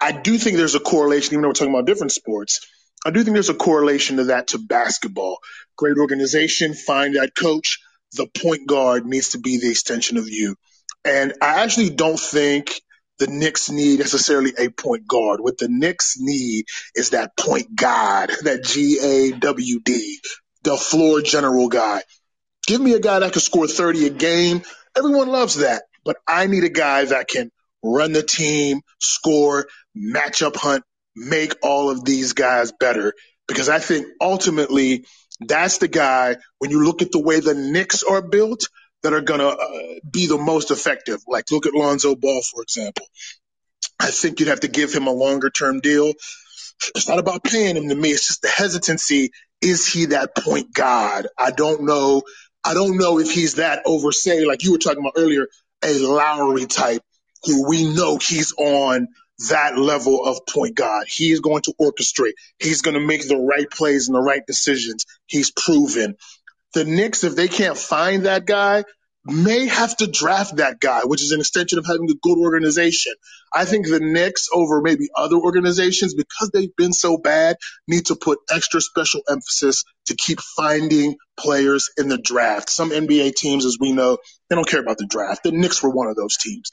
[0.00, 2.66] I do think there's a correlation, even though we're talking about different sports.
[3.04, 5.38] I do think there's a correlation to that to basketball.
[5.76, 7.80] Great organization, find that coach.
[8.12, 10.56] The point guard needs to be the extension of you.
[11.04, 12.80] And I actually don't think
[13.18, 15.40] the Knicks need necessarily a point guard.
[15.40, 20.20] What the Knicks need is that point guard, that G A W D,
[20.68, 22.02] the floor general guy.
[22.66, 24.62] Give me a guy that can score 30 a game.
[24.96, 25.84] Everyone loves that.
[26.04, 27.50] But I need a guy that can
[27.82, 30.84] run the team, score, matchup hunt,
[31.16, 33.14] make all of these guys better.
[33.46, 35.06] Because I think ultimately
[35.40, 38.68] that's the guy, when you look at the way the Knicks are built,
[39.02, 41.20] that are going to uh, be the most effective.
[41.26, 43.06] Like look at Lonzo Ball, for example.
[44.00, 46.12] I think you'd have to give him a longer term deal.
[46.94, 48.10] It's not about paying him to me.
[48.10, 49.30] It's just the hesitancy.
[49.60, 51.28] Is he that point guard?
[51.38, 52.22] I don't know.
[52.64, 55.46] I don't know if he's that over, say, like you were talking about earlier,
[55.84, 57.02] a Lowry type
[57.44, 59.08] who we know he's on
[59.48, 61.06] that level of point guard.
[61.08, 62.32] He is going to orchestrate.
[62.58, 65.06] He's going to make the right plays and the right decisions.
[65.26, 66.16] He's proven.
[66.74, 68.84] The Knicks, if they can't find that guy,
[69.28, 73.12] may have to draft that guy, which is an extension of having a good organization.
[73.52, 78.16] I think the Knicks, over maybe other organizations, because they've been so bad, need to
[78.16, 82.70] put extra special emphasis to keep finding players in the draft.
[82.70, 85.42] Some NBA teams, as we know, they don't care about the draft.
[85.44, 86.70] The Knicks were one of those teams.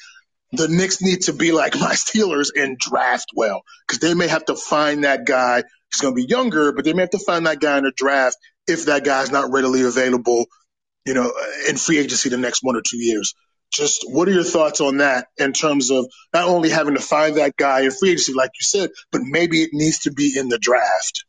[0.52, 4.46] The Knicks need to be like my Steelers and draft well, because they may have
[4.46, 5.64] to find that guy.
[5.94, 7.94] He's going to be younger, but they may have to find that guy in the
[7.96, 8.38] draft
[8.68, 10.48] if that guy's not readily available
[11.06, 11.32] you know,
[11.70, 13.34] in free agency the next one or two years.
[13.72, 17.38] Just what are your thoughts on that in terms of not only having to find
[17.38, 20.50] that guy in free agency, like you said, but maybe it needs to be in
[20.50, 21.26] the draft?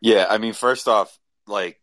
[0.00, 1.80] Yeah, I mean, first off, like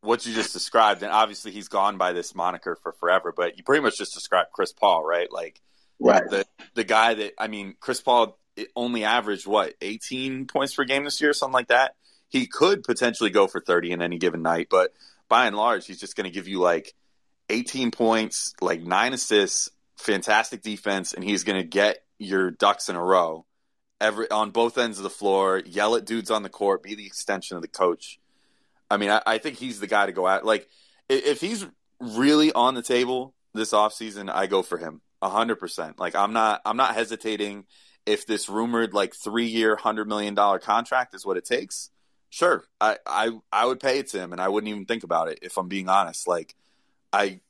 [0.00, 3.64] what you just described, and obviously he's gone by this moniker for forever, but you
[3.64, 5.32] pretty much just described Chris Paul, right?
[5.32, 5.60] Like
[6.00, 6.28] Right.
[6.28, 8.38] the the guy that I mean, Chris Paul
[8.76, 11.94] only averaged what 18 points per game this year, something like that.
[12.28, 14.92] He could potentially go for 30 in any given night, but
[15.34, 16.94] by and large, he's just going to give you like
[17.50, 22.94] 18 points, like nine assists, fantastic defense, and he's going to get your ducks in
[22.94, 23.44] a row
[24.00, 27.04] every on both ends of the floor, yell at dudes on the court, be the
[27.06, 28.20] extension of the coach.
[28.88, 30.44] I mean, I, I think he's the guy to go at.
[30.46, 30.68] Like,
[31.10, 31.66] i- if he's
[31.98, 35.98] really on the table this offseason, I go for him hundred percent.
[35.98, 37.64] Like, I'm not, I'm not hesitating.
[38.06, 41.90] If this rumored like three year, hundred million dollar contract is what it takes,
[42.34, 45.28] sure, I, I, I would pay it to him, and I wouldn't even think about
[45.28, 46.26] it if I'm being honest.
[46.26, 46.54] Like,
[47.12, 47.40] I,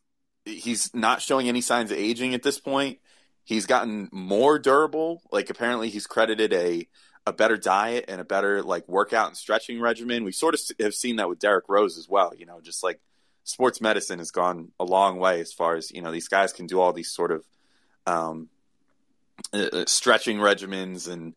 [0.44, 2.98] he's not showing any signs of aging at this point.
[3.44, 5.22] he's gotten more durable.
[5.30, 6.88] Like apparently he's credited a
[7.26, 10.24] a better diet and a better like workout and stretching regimen.
[10.24, 12.32] We sort of have seen that with Derrick Rose as well.
[12.36, 13.00] You know, just like
[13.44, 16.66] sports medicine has gone a long way as far as you know these guys can
[16.66, 17.44] do all these sort of
[18.06, 18.48] um,
[19.52, 21.34] uh, uh, stretching regimens and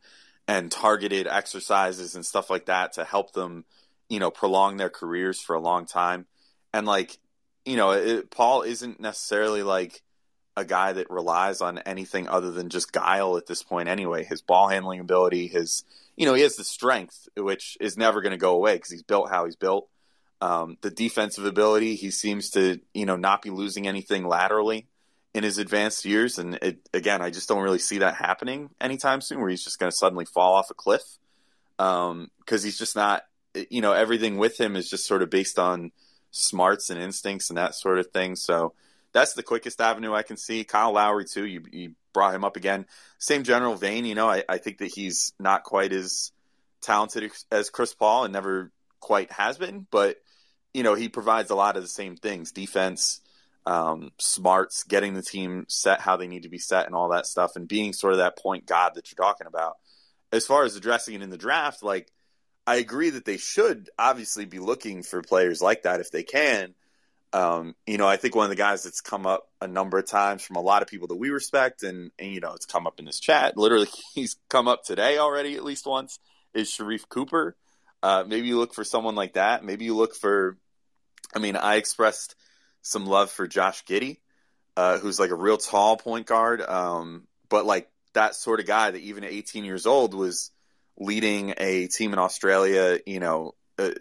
[0.47, 3.65] and targeted exercises and stuff like that to help them
[4.09, 6.25] you know prolong their careers for a long time.
[6.73, 7.17] And like
[7.65, 10.01] you know it, Paul isn't necessarily like
[10.55, 14.23] a guy that relies on anything other than just guile at this point anyway.
[14.23, 15.83] His ball handling ability his
[16.15, 19.03] you know he has the strength which is never going to go away because he's
[19.03, 19.89] built how he's built.
[20.39, 24.87] Um, the defensive ability, he seems to, you know, not be losing anything laterally
[25.37, 26.39] in his advanced years.
[26.39, 29.79] And it, again, I just don't really see that happening anytime soon where he's just
[29.79, 31.03] going to suddenly fall off a cliff.
[31.79, 33.23] Um, cause he's just not,
[33.69, 35.91] you know, everything with him is just sort of based on
[36.31, 38.35] smarts and instincts and that sort of thing.
[38.35, 38.73] So
[39.13, 40.63] that's the quickest avenue I can see.
[40.63, 41.45] Kyle Lowry too.
[41.45, 42.87] You, you brought him up again.
[43.19, 46.31] Same general vein, you know, I, I think that he's not quite as
[46.81, 50.17] talented as Chris Paul and never quite has been, but
[50.73, 53.21] you know, he provides a lot of the same things defense,
[53.67, 57.27] um, smarts, getting the team set how they need to be set, and all that
[57.27, 59.75] stuff, and being sort of that point god that you're talking about.
[60.31, 62.11] As far as addressing it in the draft, like,
[62.65, 66.75] I agree that they should obviously be looking for players like that if they can.
[67.33, 70.07] Um, you know, I think one of the guys that's come up a number of
[70.07, 72.87] times from a lot of people that we respect, and, and you know, it's come
[72.87, 73.57] up in this chat.
[73.57, 76.19] Literally, he's come up today already at least once.
[76.53, 77.55] Is Sharife Cooper?
[78.01, 79.63] Uh, maybe you look for someone like that.
[79.65, 80.57] Maybe you look for
[81.35, 82.35] I mean, I expressed
[82.87, 84.17] some love for Josh Giddey,
[84.75, 88.91] uh, who's like a real tall point guard, um, but like that sort of guy
[88.91, 90.51] that even at 18 years old was
[90.97, 92.99] leading a team in Australia.
[93.05, 93.91] You know, uh,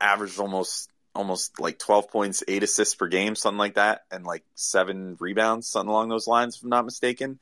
[0.00, 4.44] averaged almost almost like 12 points, eight assists per game, something like that, and like
[4.54, 7.38] seven rebounds, something along those lines, if I'm not mistaken.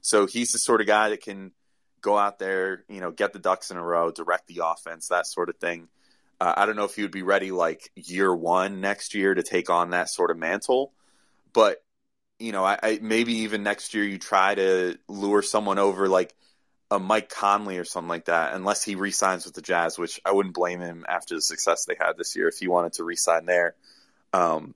[0.00, 1.52] So he's the sort of guy that can
[2.00, 5.26] go out there, you know, get the ducks in a row, direct the offense, that
[5.26, 5.88] sort of thing.
[6.40, 9.70] Uh, I don't know if you'd be ready like year one next year to take
[9.70, 10.92] on that sort of mantle,
[11.52, 11.82] but
[12.38, 16.34] you know, I, I maybe even next year you try to lure someone over like
[16.90, 20.32] a Mike Conley or something like that, unless he resigns with the Jazz, which I
[20.32, 23.44] wouldn't blame him after the success they had this year if he wanted to resign
[23.44, 23.74] there.
[24.32, 24.74] Um,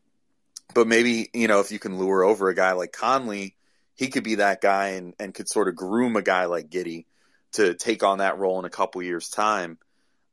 [0.75, 3.55] but maybe you know if you can lure over a guy like Conley,
[3.95, 7.05] he could be that guy and, and could sort of groom a guy like Giddey
[7.53, 9.79] to take on that role in a couple years time.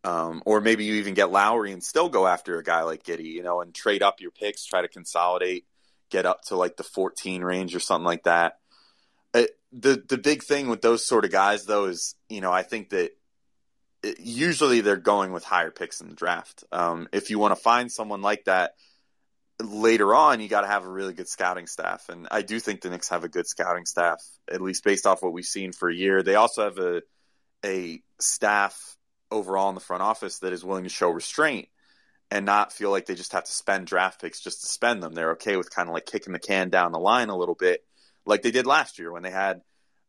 [0.03, 3.33] Um, or maybe you even get Lowry and still go after a guy like Giddey,
[3.33, 5.65] you know, and trade up your picks, try to consolidate,
[6.09, 8.59] get up to like the 14 range or something like that.
[9.33, 12.51] It, uh, the the big thing with those sort of guys though is, you know,
[12.51, 13.11] I think that
[14.01, 16.63] it, usually they're going with higher picks in the draft.
[16.71, 18.75] Um, if you want to find someone like that
[19.61, 22.81] later on, you got to have a really good scouting staff, and I do think
[22.81, 25.89] the Knicks have a good scouting staff, at least based off what we've seen for
[25.89, 26.23] a year.
[26.23, 27.01] They also have a
[27.63, 28.97] a staff
[29.31, 31.69] overall in the front office that is willing to show restraint
[32.31, 35.13] and not feel like they just have to spend draft picks just to spend them.
[35.13, 37.83] They're okay with kind of like kicking the can down the line a little bit,
[38.25, 39.61] like they did last year when they had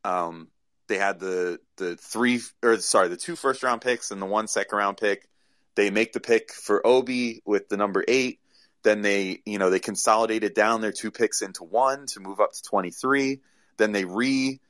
[0.04, 0.48] um,
[0.88, 4.48] they had the the three or sorry the two first round picks and the one
[4.48, 5.28] second round pick.
[5.76, 8.40] They make the pick for Obi with the number eight.
[8.83, 12.52] Then they you know they consolidated down their two picks into one to move up
[12.52, 13.40] to twenty three.
[13.76, 14.61] Then they re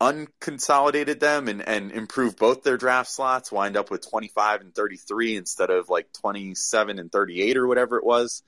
[0.00, 5.36] unconsolidated them and, and improved both their draft slots, wind up with 25 and 33
[5.36, 8.42] instead of like 27 and 38 or whatever it was.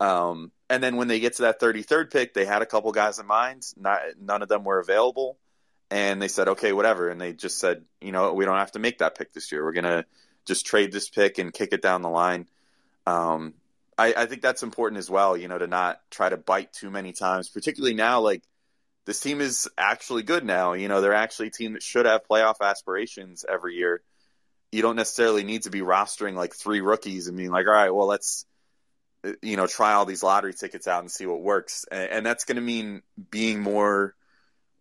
[0.00, 3.18] Um, and then when they get to that 33rd pick, they had a couple guys
[3.18, 3.64] in mind.
[3.76, 5.38] Not, none of them were available.
[5.90, 7.08] And they said, okay, whatever.
[7.08, 9.64] And they just said, you know, we don't have to make that pick this year.
[9.64, 10.04] We're going to
[10.46, 12.46] just trade this pick and kick it down the line.
[13.06, 13.54] Um,
[13.96, 16.90] I, I think that's important as well, you know, to not try to bite too
[16.90, 18.42] many times, particularly now, like–
[19.08, 20.74] this team is actually good now.
[20.74, 24.02] You know, they're actually a team that should have playoff aspirations every year.
[24.70, 27.88] You don't necessarily need to be rostering like three rookies and being like, all right,
[27.88, 28.44] well, let's,
[29.40, 31.86] you know, try all these lottery tickets out and see what works.
[31.90, 34.14] And, and that's going to mean being more,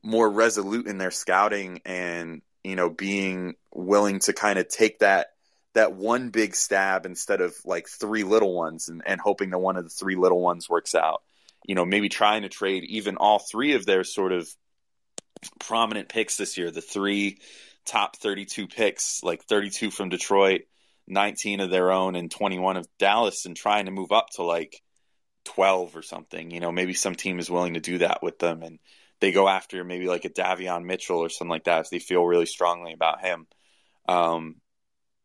[0.04, 5.28] more resolute in their scouting and, you know, being willing to kind of take that,
[5.74, 9.78] that one big stab instead of like three little ones and, and hoping that one
[9.78, 11.22] of the three little ones works out
[11.68, 14.50] you know, maybe trying to trade even all three of their sort of
[15.60, 17.40] prominent picks this year, the three
[17.86, 20.62] top 32 picks, like 32 from Detroit,
[21.08, 24.82] 19 of their own, and 21 of Dallas, and trying to move up to like
[25.46, 26.52] 12 or something.
[26.52, 28.80] You know, maybe some team is willing to do that with them, and
[29.20, 32.24] they go after maybe like a Davion Mitchell or something like that if they feel
[32.24, 33.46] really strongly about him.
[34.08, 34.56] Um,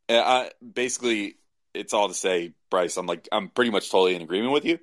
[0.08, 1.36] I, basically,
[1.72, 2.96] it's all to say, Bryce.
[2.96, 4.78] I'm like, I'm pretty much totally in agreement with you.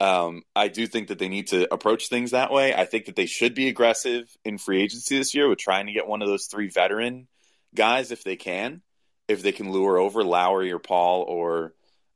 [0.00, 2.74] Um, I do think that they need to approach things that way.
[2.74, 5.92] I think that they should be aggressive in free agency this year with trying to
[5.92, 7.28] get one of those three veteran
[7.74, 8.80] guys if they can,
[9.28, 11.74] if they can lure over Lowry or Paul or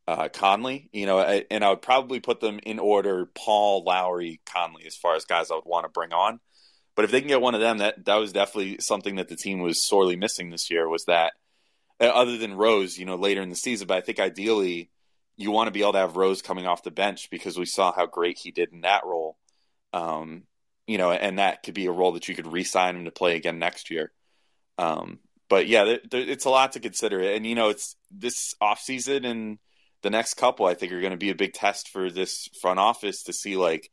[0.09, 0.89] uh, Conley.
[0.93, 5.15] You know, and I would probably put them in order: Paul, Lowry, Conley, as far
[5.15, 6.41] as guys I would want to bring on.
[6.97, 9.37] But if they can get one of them, that that was definitely something that the
[9.37, 10.89] team was sorely missing this year.
[10.89, 11.35] Was that
[12.01, 13.87] uh, other than Rose, you know, later in the season.
[13.87, 14.91] But I think ideally
[15.37, 17.93] you want to be able to have Rose coming off the bench because we saw
[17.93, 19.37] how great he did in that role.
[19.93, 20.45] Um,
[20.87, 23.37] you know, and that could be a role that you could re-sign him to play
[23.37, 24.13] again next year.
[24.79, 25.19] Um,
[25.49, 29.25] but yeah, there, there, it's a lot to consider, and you know, it's this offseason
[29.25, 29.59] and
[30.03, 30.67] the next couple.
[30.67, 33.57] I think are going to be a big test for this front office to see
[33.57, 33.91] like,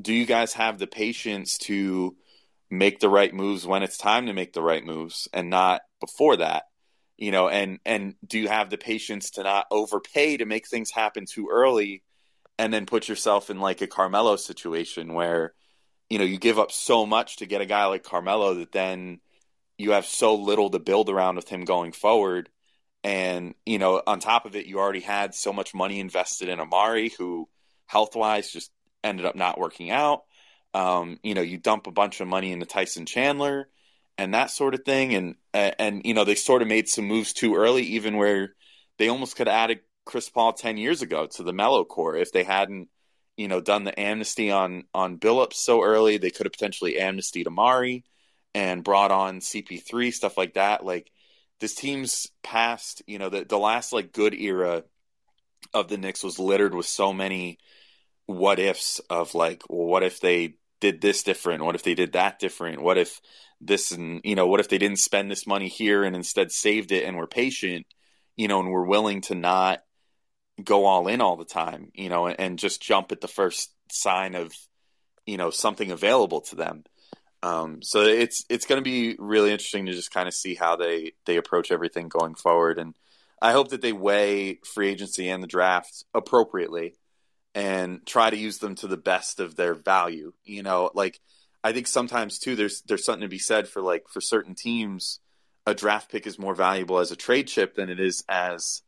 [0.00, 2.16] do you guys have the patience to
[2.70, 6.36] make the right moves when it's time to make the right moves, and not before
[6.36, 6.64] that
[7.18, 10.90] you know and and do you have the patience to not overpay to make things
[10.90, 12.02] happen too early
[12.58, 15.52] and then put yourself in like a Carmelo situation where
[16.08, 19.20] you know you give up so much to get a guy like Carmelo that then
[19.76, 22.48] you have so little to build around with him going forward.
[23.04, 26.58] And you know on top of it you already had so much money invested in
[26.58, 27.48] Amar'e who
[27.86, 28.70] health wise just
[29.04, 30.22] ended up not working out.
[30.72, 33.68] Um, you know you dump a bunch of money into Tyson Chandler
[34.18, 35.14] and that sort of thing.
[35.14, 38.54] And uh, and you know they sort of made some moves too early, even where
[38.98, 42.32] they almost could have added Chris Paul ten years ago to the Melo core if
[42.32, 42.88] they hadn't
[43.36, 46.18] you know done the amnesty on on Billups so early.
[46.18, 48.02] They could have potentially amnestied Amar'e
[48.54, 50.84] and brought on CP3 stuff like that.
[50.84, 51.10] Like
[51.60, 54.84] this team's past, you know, the the last like good era
[55.74, 57.58] of the Knicks was littered with so many
[58.26, 61.64] what ifs of like, well, what if they did this different?
[61.64, 62.82] What if they did that different?
[62.82, 63.20] What if
[63.60, 66.92] this and you know what if they didn't spend this money here and instead saved
[66.92, 67.86] it and were patient
[68.36, 69.80] you know and were willing to not
[70.62, 73.72] go all in all the time you know and, and just jump at the first
[73.90, 74.52] sign of
[75.26, 76.84] you know something available to them
[77.40, 80.76] um, so it's it's going to be really interesting to just kind of see how
[80.76, 82.94] they they approach everything going forward and
[83.42, 86.94] i hope that they weigh free agency and the draft appropriately
[87.54, 91.18] and try to use them to the best of their value you know like
[91.62, 95.20] I think sometimes too there's there's something to be said for like for certain teams
[95.66, 98.82] a draft pick is more valuable as a trade chip than it is as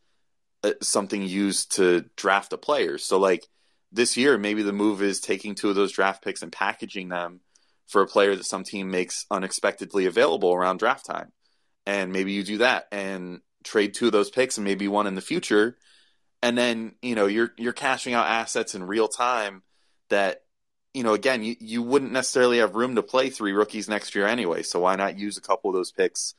[0.65, 2.97] uh, something used to draft a player.
[2.97, 3.47] So like
[3.93, 7.41] this year maybe the move is taking two of those draft picks and packaging them
[7.89, 11.33] for a player that some team makes unexpectedly available around draft time.
[11.87, 15.17] And maybe you do that and trade two of those picks and maybe one in
[15.17, 15.77] the future
[16.43, 19.63] and then, you know, you're you're cashing out assets in real time
[20.09, 20.43] that
[20.93, 24.27] you know, again, you, you wouldn't necessarily have room to play three rookies next year
[24.27, 24.63] anyway.
[24.63, 26.35] So why not use a couple of those picks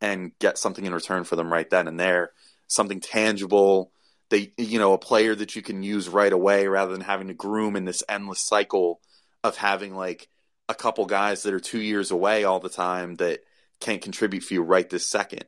[0.00, 2.32] and get something in return for them right then and there?
[2.66, 3.92] Something tangible,
[4.30, 7.34] they you know, a player that you can use right away rather than having to
[7.34, 9.00] groom in this endless cycle
[9.44, 10.28] of having like
[10.68, 13.40] a couple guys that are two years away all the time that
[13.80, 15.44] can't contribute for you right this second.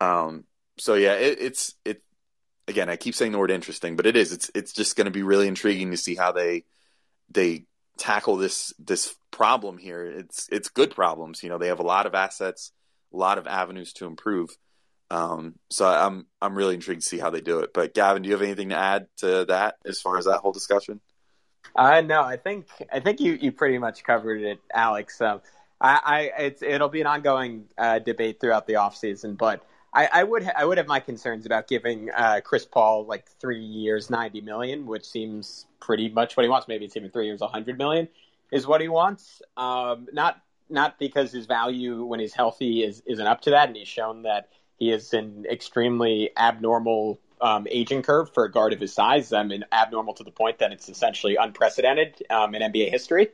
[0.00, 0.44] Um,
[0.78, 2.02] so yeah, it, it's it
[2.68, 2.88] again.
[2.88, 4.32] I keep saying the word interesting, but it is.
[4.32, 6.64] It's it's just going to be really intriguing to see how they
[7.30, 7.64] they
[7.96, 10.04] tackle this this problem here.
[10.04, 11.42] It's it's good problems.
[11.42, 12.72] You know, they have a lot of assets,
[13.12, 14.50] a lot of avenues to improve.
[15.10, 17.72] Um, so I'm I'm really intrigued to see how they do it.
[17.72, 20.52] But Gavin, do you have anything to add to that as far as that whole
[20.52, 21.00] discussion?
[21.74, 25.20] Uh, no, I think I think you, you pretty much covered it, Alex.
[25.20, 25.40] Um,
[25.80, 30.24] I, I it's it'll be an ongoing uh, debate throughout the offseason, but I, I
[30.24, 34.10] would ha- I would have my concerns about giving uh, Chris Paul like three years,
[34.10, 36.68] ninety million, which seems pretty much what he wants.
[36.68, 38.08] Maybe it's even three years, hundred million
[38.50, 39.42] is what he wants.
[39.56, 43.76] Um, not not because his value when he's healthy is isn't up to that, and
[43.76, 48.80] he's shown that he is an extremely abnormal um, aging curve for a guard of
[48.80, 49.32] his size.
[49.32, 53.28] I mean, abnormal to the point that it's essentially unprecedented um, in NBA history.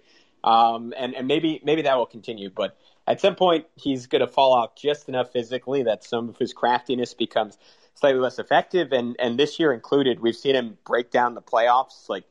[0.45, 4.27] Um, and and maybe maybe that will continue, but at some point he's going to
[4.27, 7.59] fall off just enough physically that some of his craftiness becomes
[7.95, 8.93] slightly less effective.
[8.93, 12.25] And and this year included, we've seen him break down the playoffs like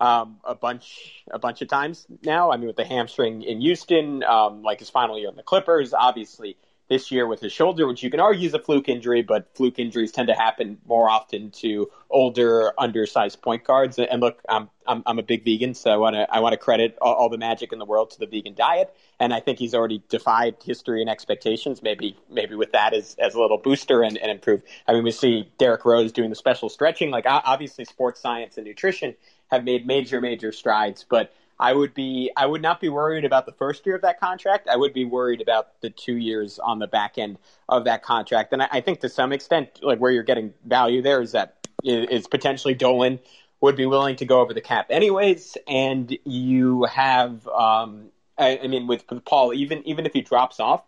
[0.00, 2.50] um, a bunch a bunch of times now.
[2.50, 5.94] I mean, with the hamstring in Houston, um, like his final year in the Clippers,
[5.94, 6.56] obviously
[6.88, 9.78] this year with his shoulder, which you can argue is a fluke injury, but fluke
[9.78, 13.98] injuries tend to happen more often to older, undersized point guards.
[13.98, 16.58] And look, I'm I'm, I'm a big vegan, so I want to I want to
[16.58, 19.58] credit all, all, the magic in the world to the vegan diet, and I think
[19.58, 21.82] he's already defied history and expectations.
[21.82, 24.62] Maybe maybe with that as as a little booster and, and improve.
[24.86, 27.10] I mean, we see Derrick Rose doing the special stretching.
[27.10, 29.14] Like obviously, sports science and nutrition
[29.50, 33.46] have made major major strides, but I would be I would not be worried about
[33.46, 34.68] the first year of that contract.
[34.68, 37.38] I would be worried about the two years on the back end
[37.68, 38.52] of that contract.
[38.52, 41.68] And I, I think to some extent, like where you're getting value there is that
[41.82, 43.20] is potentially Dolan
[43.60, 48.66] would be willing to go over the cap anyways, and you have, um, I, I
[48.66, 50.82] mean, with, Paul, even even if he drops off,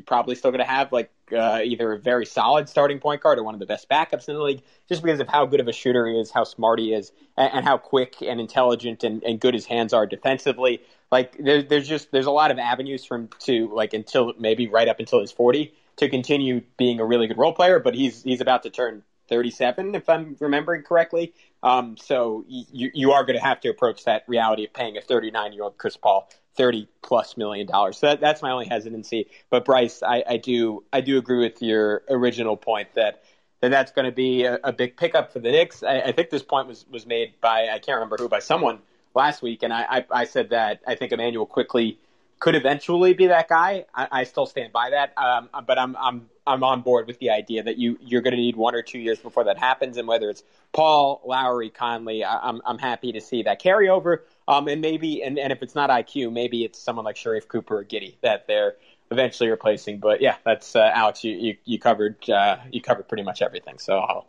[0.00, 3.38] you're probably still going to have like uh, either a very solid starting point guard
[3.38, 5.68] or one of the best backups in the league, just because of how good of
[5.68, 9.22] a shooter he is, how smart he is, and, and how quick and intelligent and,
[9.22, 10.80] and, good his hands are defensively.
[11.12, 14.68] Like there, there's just there's a lot of avenues for him to like until maybe
[14.68, 18.22] right up until he's 40 to continue being a really good role player, but he's
[18.22, 21.34] he's about to turn 37 if I'm remembering correctly.
[21.62, 25.02] Um, so you you are going to have to approach that reality of paying a
[25.02, 27.98] 39 year old Chris Paul 30 plus million dollars.
[27.98, 29.28] So that, that's my only hesitancy.
[29.50, 33.22] But Bryce, I, I do I do agree with your original point that
[33.60, 35.82] that that's going to be a, a, big pickup for the Knicks.
[35.82, 38.80] I, I, think this point was was made by I can't remember who by someone
[39.14, 41.98] last week, and I I, I said that I think Immanuel Quickley
[42.38, 43.84] could eventually be that guy.
[43.94, 47.30] I, I still stand by that, um, but I'm I'm I'm on board with the
[47.30, 50.06] idea that you you're going to need one or two years before that happens, and
[50.08, 50.42] whether it's
[50.72, 54.18] Paul, Lowry, Conley, I, I'm I'm happy to see that carryover.
[54.48, 57.78] Um, and maybe and, and if it's not IQ, maybe it's someone like Sharife Cooper
[57.78, 58.74] or Giddey that they're
[59.10, 59.98] eventually replacing.
[59.98, 61.24] But yeah, that's uh, Alex.
[61.24, 63.78] You, you, you covered uh, you covered pretty much everything.
[63.78, 64.26] So I'll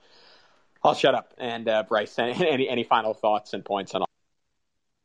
[0.83, 1.33] I'll shut up.
[1.37, 4.07] And uh, Bryce, any any final thoughts and points on all?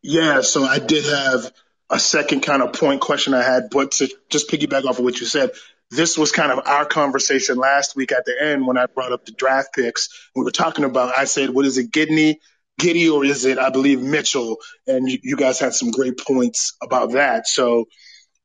[0.02, 1.52] Yeah, so I did have
[1.90, 5.18] a second kind of point question I had, but to just piggyback off of what
[5.20, 5.50] you said,
[5.90, 9.24] this was kind of our conversation last week at the end when I brought up
[9.24, 10.08] the draft picks.
[10.34, 12.36] We were talking about, I said, what is it, Giddey,
[12.80, 14.58] Giddey, or is it, I believe, Mitchell?
[14.86, 17.46] And you, you guys had some great points about that.
[17.46, 17.86] So,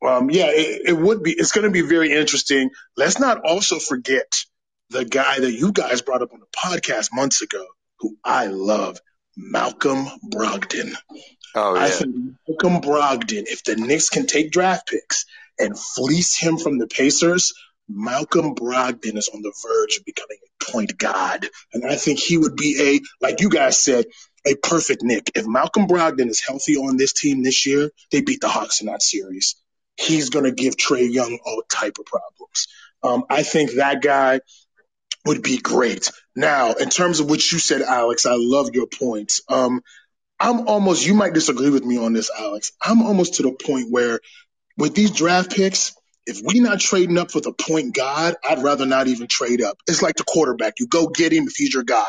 [0.06, 2.70] um, yeah, it, it would be, it's going to be very interesting.
[2.96, 4.44] Let's not also forget
[4.90, 7.66] the guy that you guys brought up on the podcast months ago,
[8.00, 9.00] who I love,
[9.36, 10.94] Malcolm Brogdon.
[11.56, 11.82] Oh, yeah.
[11.82, 12.16] I think
[12.48, 15.26] Malcolm Brogdon, if the Knicks can take draft picks
[15.60, 17.54] and fleece him from the Pacers,
[17.88, 21.48] Malcolm Brogdon is on the verge of becoming a point god.
[21.74, 24.06] And I think he would be a, like you guys said,
[24.46, 25.32] a perfect Knick.
[25.36, 28.88] If Malcolm Brogdon is healthy on this team this year, they beat the Hawks in
[28.88, 29.56] that series.
[29.98, 32.68] He's going to give Trae Young all type of problems.
[33.04, 34.40] Um, I think that guy
[35.26, 36.12] would be great.
[36.36, 39.42] Now, in terms of what you said, Alex, I love your points.
[39.48, 39.82] Um,
[40.40, 42.72] I'm almost, you might disagree with me on this, Alex.
[42.82, 44.20] I'm almost to the point where
[44.82, 45.94] with these draft picks,
[46.26, 49.78] if we not trading up for the point guard, I'd rather not even trade up.
[49.88, 50.74] It's like the quarterback.
[50.80, 52.04] You go get him if he's your guy.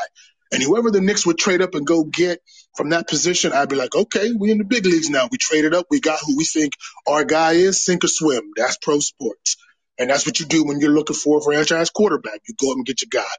[0.53, 2.41] And whoever the Knicks would trade up and go get
[2.77, 5.29] from that position, I'd be like, okay, we in the big leagues now.
[5.31, 5.87] We traded up.
[5.91, 6.73] We got who we think
[7.07, 7.83] our guy is.
[7.83, 8.51] Sink or swim.
[8.57, 9.57] That's pro sports.
[9.99, 12.41] And that's what you do when you're looking for a franchise quarterback.
[12.49, 13.31] You go up and get your guy.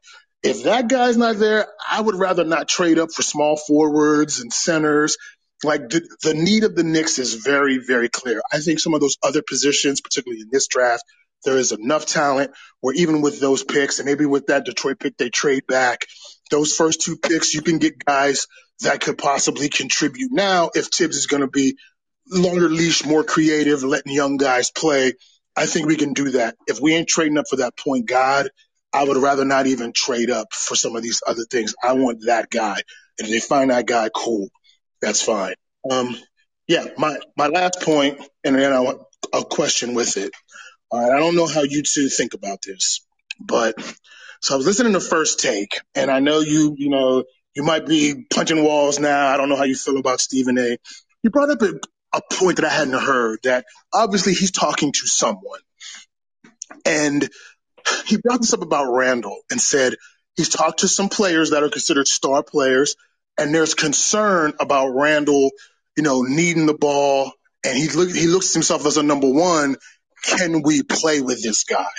[0.41, 4.51] If that guy's not there, I would rather not trade up for small forwards and
[4.51, 5.17] centers.
[5.63, 8.41] Like the, the need of the Knicks is very, very clear.
[8.51, 11.03] I think some of those other positions, particularly in this draft,
[11.43, 12.51] there is enough talent
[12.81, 16.05] where even with those picks and maybe with that Detroit pick, they trade back.
[16.51, 18.47] Those first two picks, you can get guys
[18.81, 20.31] that could possibly contribute.
[20.31, 21.77] Now, if Thibs is going to be
[22.31, 25.13] longer leash, more creative, letting young guys play,
[25.55, 26.55] I think we can do that.
[26.67, 28.49] If we ain't trading up for that point guard,
[28.93, 31.73] I would rather not even trade up for some of these other things.
[31.83, 32.81] I want that guy.
[33.19, 34.49] And if they find that guy, cool.
[35.03, 35.55] That's fine.
[35.89, 36.15] Um,
[36.67, 39.01] yeah, my, my last point, and then I want
[39.33, 40.31] a question with it.
[40.91, 43.05] Right, I don't know how you two think about this,
[43.39, 43.75] but
[44.41, 47.85] so I was listening to First Take, and I know you, you know, you might
[47.85, 49.27] be punching walls now.
[49.27, 50.77] I don't know how you feel about Stephen A.
[51.21, 51.73] You brought up a,
[52.15, 55.59] a point that I hadn't heard that obviously he's talking to someone.
[56.85, 57.29] And
[58.05, 59.95] he brought this up about Randle and said
[60.35, 62.95] he's talked to some players that are considered star players,
[63.37, 65.51] and there's concern about Randle,
[65.97, 67.31] you know, needing the ball,
[67.65, 69.75] and he look, he looks at himself as a number one.
[70.23, 71.89] Can we play with this guy?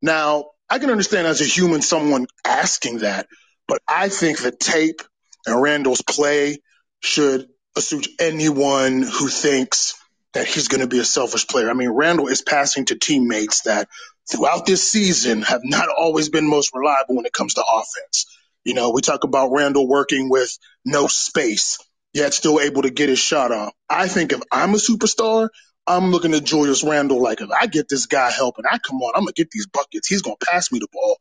[0.00, 3.26] Now, I can understand as a human someone asking that,
[3.68, 5.02] but I think the tape
[5.46, 6.58] and Randle's play
[7.00, 9.94] should assuage anyone who thinks
[10.32, 11.68] that he's going to be a selfish player.
[11.68, 13.88] I mean, Randle is passing to teammates that
[14.30, 18.26] throughout this season have not always been most reliable when it comes to offense.
[18.64, 21.78] You know, we talk about Randle working with no space,
[22.12, 23.74] yet still able to get his shot off.
[23.88, 25.48] I think if I'm a superstar,
[25.86, 29.12] I'm looking at Julius Randle like if I get this guy helping, I come on,
[29.16, 30.06] I'm gonna get these buckets.
[30.06, 31.18] He's gonna pass me the ball.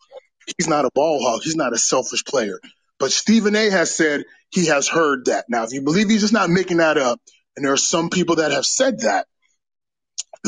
[0.57, 1.41] He's not a ball hog.
[1.43, 2.59] He's not a selfish player.
[2.99, 3.69] But Stephen A.
[3.71, 5.45] has said he has heard that.
[5.49, 7.19] Now, if you believe he's just not making that up,
[7.55, 9.25] and there are some people that have said that,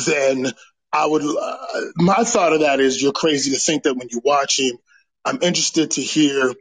[0.05, 0.51] then
[0.91, 1.23] I would.
[1.23, 1.57] Uh,
[1.95, 4.77] my thought of that is you're crazy to think that when you watch him.
[5.25, 6.53] I'm interested to hear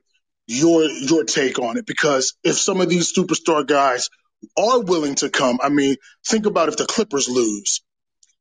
[0.46, 4.10] your your take on it because if some of these superstar guys
[4.58, 7.82] are willing to come, I mean, think about if the Clippers lose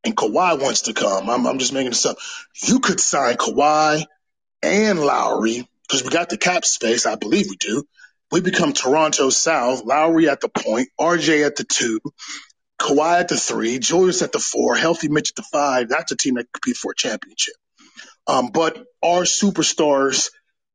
[0.04, 1.30] and Kawhi wants to come.
[1.30, 2.18] I'm, I'm just making this up.
[2.64, 4.06] You could sign Kawhi
[4.64, 7.06] and Lowry because we got the cap space.
[7.06, 7.84] I believe we do.
[8.32, 12.00] we become Toronto South, Lowry at the point, RJ at the two,
[12.80, 15.90] Kawhi at the three, Julius at the four, healthy Mitch at the five.
[15.90, 17.56] That's a team that can compete for a championship.
[18.28, 20.30] Um, but our superstars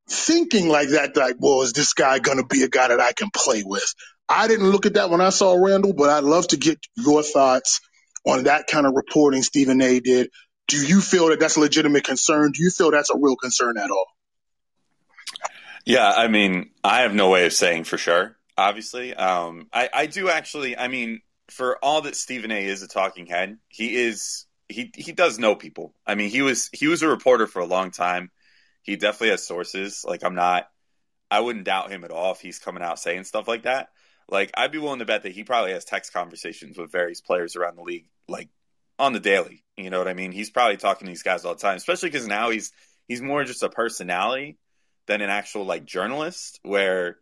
[0.09, 3.13] thinking like that, like, well, is this guy going to be a guy that I
[3.13, 3.95] can play with?
[4.29, 7.23] I didn't look at that when I saw Randle, but I'd love to get your
[7.23, 7.81] thoughts
[8.27, 10.31] on that kind of reporting Stephen A did.
[10.69, 12.51] Do you feel that that's a legitimate concern?
[12.53, 14.07] Do you feel that's a real concern at all?
[15.85, 18.37] Yeah, I mean, I have no way of saying for sure.
[18.59, 20.77] Obviously, um, I, I do actually.
[20.77, 22.65] I mean, for all that Stephen A.
[22.65, 25.95] is a talking head, he is he he does know people.
[26.05, 28.33] I mean, he was he was a reporter for a long time.
[28.87, 30.05] He definitely has sources.
[30.07, 30.69] Like, I'm not.
[31.29, 33.89] I wouldn't doubt him at all if he's coming out saying stuff like that.
[34.29, 37.57] Like, I'd be willing to bet that he probably has text conversations with various players
[37.57, 38.49] around the league, like
[38.99, 39.65] on the daily.
[39.77, 40.31] You know what I mean?
[40.31, 42.73] He's probably talking to these guys all the time, especially because now he's
[43.09, 44.57] he's more just a personality
[45.07, 47.19] than an actual like journalist where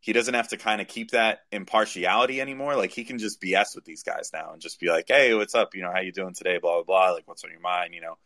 [0.00, 2.76] he doesn't have to kind of keep that impartiality anymore.
[2.76, 5.54] Like he can just BS with these guys now and just be like, "Hey, what's
[5.54, 5.74] up?
[5.74, 6.58] You know, how you doing today?
[6.58, 7.10] Blah blah blah.
[7.12, 7.94] Like, what's on your mind?
[7.94, 8.18] You know."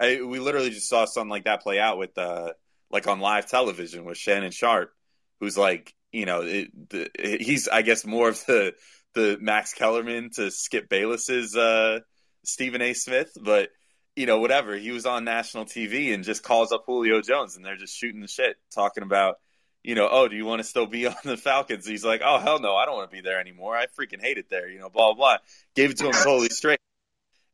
[0.00, 2.52] I, we literally just saw something like that play out with, uh,
[2.90, 4.92] like on live television with Shannon Sharpe,
[5.40, 8.74] who's like, you know, it, the, he's I guess more of the
[9.14, 12.00] the Max Kellerman to Skip Bayless's uh,
[12.44, 12.94] Stephen A.
[12.94, 13.70] Smith, but
[14.16, 14.76] you know, whatever.
[14.76, 18.20] He was on national TV and just calls up Julio Jones, and they're just shooting
[18.20, 19.36] the shit, talking about,
[19.82, 21.86] you know, oh, do you want to still be on the Falcons?
[21.86, 23.76] He's like, oh, hell no, I don't want to be there anymore.
[23.76, 25.36] I freaking hate it there, you know, blah, blah, blah.
[25.74, 26.78] Gave it to him totally straight.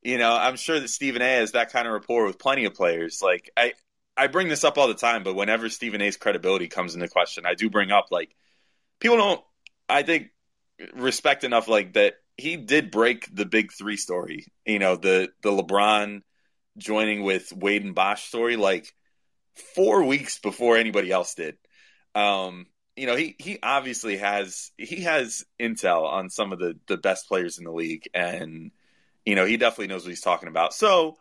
[0.03, 2.75] You know, I'm sure that Stephen A has that kind of rapport with plenty of
[2.75, 3.21] players.
[3.23, 3.75] Like, I,
[4.17, 7.45] I bring this up all the time, but whenever Stephen A's credibility comes into question,
[7.47, 8.35] I do bring up, like,
[8.99, 9.41] people don't,
[9.89, 10.29] I think,
[10.95, 14.47] respect enough, like, that he did break the big three story.
[14.65, 16.23] You know, the, the LeBron,
[16.79, 18.95] joining with Wade and Bosh story like
[19.75, 21.57] four weeks before anybody else did.
[22.15, 26.97] Um, you know, he he obviously has he has intel on some of the the
[26.97, 28.71] best players in the league, and
[29.31, 30.75] you know he definitely knows what he's talking about.
[30.75, 31.17] So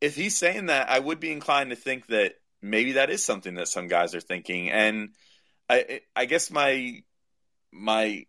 [0.00, 3.54] if he's saying that, I would be inclined to think that maybe that is something
[3.54, 4.68] that some guys are thinking.
[4.68, 5.10] And
[5.70, 7.02] I I guess my
[7.70, 8.26] my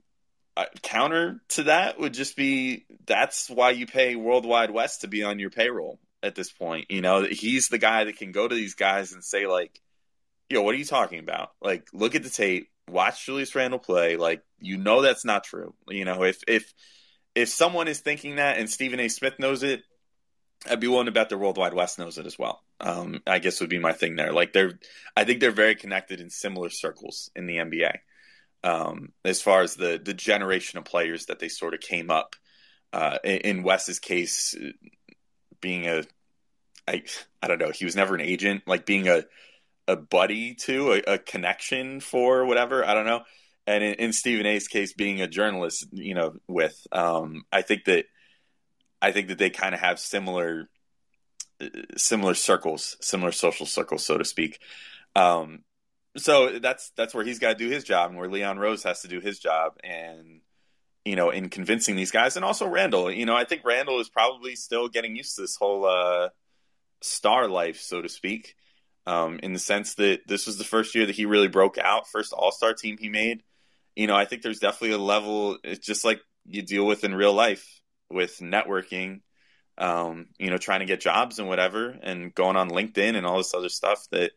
[0.56, 5.08] uh, counter to that would just be that's why you pay World Wide Wes to
[5.08, 6.92] be on your payroll at this point.
[6.92, 9.82] You know, he's the guy that can go to these guys and say like,
[10.48, 11.54] "Yo, what are you talking about?
[11.60, 14.16] Like, look at the tape, watch Julius Randle play.
[14.16, 15.74] Like, you know that's not true.
[15.88, 16.72] You know, if if
[17.36, 19.08] if someone is thinking that and Stephen A.
[19.08, 19.84] Smith knows it,
[20.70, 22.62] I'd be willing to bet the World Wide Wes knows it as well.
[22.80, 24.34] Um, I guess would be my thing there.
[24.34, 24.80] Like they're,
[25.16, 27.98] I think they're very connected in similar circles in the NBA.
[28.64, 32.36] Um, as far as the the generation of players that they sort of came up.
[32.94, 34.56] Uh, in, in Wes's case,
[35.62, 36.04] being a
[36.88, 37.04] I
[37.42, 39.26] I don't know, he was never an agent, like being a
[39.88, 43.22] a buddy to a, a connection for whatever, I don't know.
[43.68, 47.84] And in, in, Stephen A's case, being a journalist, you know, with um, I think
[47.86, 48.06] that
[49.02, 50.70] I think that they kind of have similar
[51.98, 54.60] similar circles, similar social circles, so to speak.
[55.16, 55.64] Um,
[56.16, 59.02] so that's that's where he's got to do his job, and where Leon Rose has
[59.02, 60.42] to do his job, and
[61.06, 63.12] you know, in convincing these guys, and also Randle.
[63.12, 66.30] You know, I think Randle is probably still getting used to this whole uh,
[67.02, 68.56] star life, so to speak,
[69.06, 72.08] um, in the sense that this was the first year that he really broke out,
[72.08, 73.44] first All Star team he made.
[73.98, 75.58] You know, I think there's definitely a level.
[75.64, 79.22] It's just like you deal with in real life with networking.
[79.80, 83.38] Um, you know, trying to get jobs and whatever, and going on LinkedIn and all
[83.38, 84.32] this other stuff that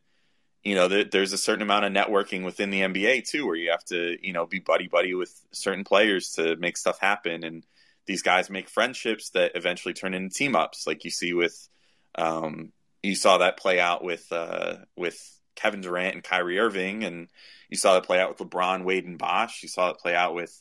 [0.63, 3.71] you know, there, there's a certain amount of networking within the NBA too, where you
[3.71, 7.45] have to, you know, be buddy buddy with certain players to make stuff happen.
[7.45, 7.65] And
[8.07, 11.69] these guys make friendships that eventually turn into team ups, like you see with,
[12.17, 17.29] um, you saw that play out with uh, with Kevin Durant and Kyrie Irving, and
[17.69, 19.63] you saw that play out with LeBron, Wade, and Bosh.
[19.63, 20.61] You saw it play out with,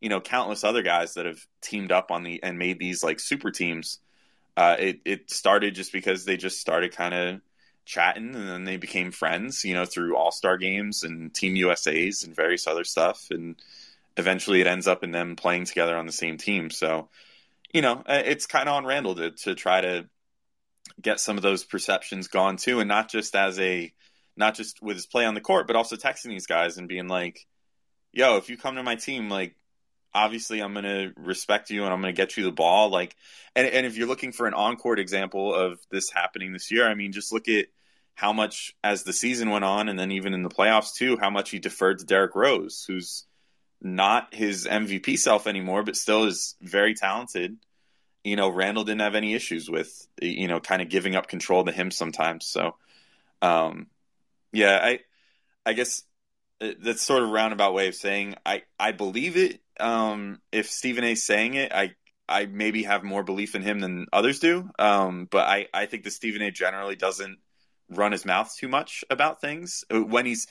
[0.00, 3.20] you know, countless other guys that have teamed up on the and made these like
[3.20, 3.98] super teams.
[4.56, 7.40] Uh, it it started just because they just started kind of
[7.84, 12.24] chatting and then they became friends, you know, through all star games and Team USA's
[12.24, 13.28] and various other stuff.
[13.30, 13.56] And
[14.16, 16.70] eventually it ends up in them playing together on the same team.
[16.70, 17.08] So,
[17.72, 20.08] you know, uh, it's kind of on Randle to, to try to
[21.00, 22.80] get some of those perceptions gone too.
[22.80, 23.92] And not just as a,
[24.36, 27.08] not just with his play on the court, but also texting these guys and being
[27.08, 27.46] like,
[28.12, 29.56] yo, if you come to my team, like,
[30.14, 32.90] obviously I'm going to respect you and I'm going to get you the ball.
[32.90, 33.16] Like,
[33.56, 36.94] and, and if you're looking for an on-court example of this happening this year, I
[36.94, 37.66] mean, just look at
[38.14, 41.30] how much as the season went on and then even in the playoffs too, how
[41.30, 43.24] much he deferred to Derrick Rose, who's
[43.82, 47.56] not his MVP self anymore, but still is very talented.
[48.22, 51.64] You know, Randle didn't have any issues with, you know, kind of giving up control
[51.64, 52.46] to him sometimes.
[52.46, 52.76] So,
[53.42, 53.88] um,
[54.54, 55.00] yeah, I,
[55.66, 56.02] I guess
[56.60, 59.60] that's sort of roundabout way of saying I I believe it.
[59.78, 61.14] Um, if Stephen A.
[61.14, 61.94] saying it, I
[62.28, 64.70] I maybe have more belief in him than others do.
[64.78, 66.50] Um, but I I think that Stephen A.
[66.50, 67.38] generally doesn't
[67.90, 70.46] run his mouth too much about things when he's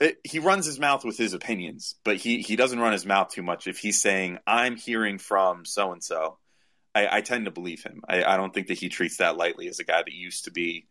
[0.00, 3.28] it, he runs his mouth with his opinions, but he he doesn't run his mouth
[3.30, 6.38] too much if he's saying I'm hearing from so and so.
[6.96, 8.02] I tend to believe him.
[8.08, 10.52] I, I don't think that he treats that lightly as a guy that used to
[10.52, 10.86] be,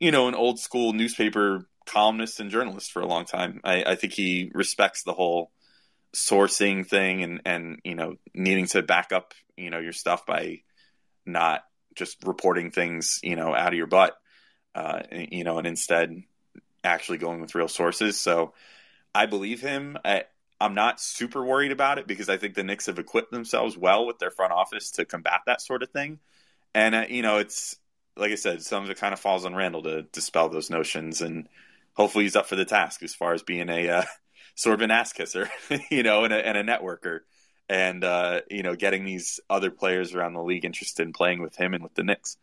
[0.00, 3.60] you know, an old school newspaper columnist and journalist for a long time.
[3.64, 5.50] I, I think he respects the whole
[6.14, 10.60] sourcing thing and and you know needing to back up you know your stuff by
[11.26, 11.64] not
[11.96, 14.16] just reporting things you know out of your butt
[14.76, 16.22] uh, you know and instead
[16.84, 18.18] actually going with real sources.
[18.18, 18.52] So
[19.14, 19.96] i believe him.
[20.04, 20.24] I,
[20.60, 24.06] i'm not super worried about it because i think the knicks have equipped themselves well
[24.06, 26.20] with their front office to combat that sort of thing.
[26.74, 27.76] And uh, you know it's
[28.16, 31.20] like i said some of it kind of falls on Randle to dispel those notions
[31.20, 31.48] and
[31.94, 34.04] hopefully he's up for the task as far as being a uh,
[34.54, 35.48] sort of an ass kisser,
[35.90, 37.20] you know, and a, and a networker,
[37.68, 41.56] and uh, you know, getting these other players around the league interested in playing with
[41.56, 42.36] him and with the Knicks.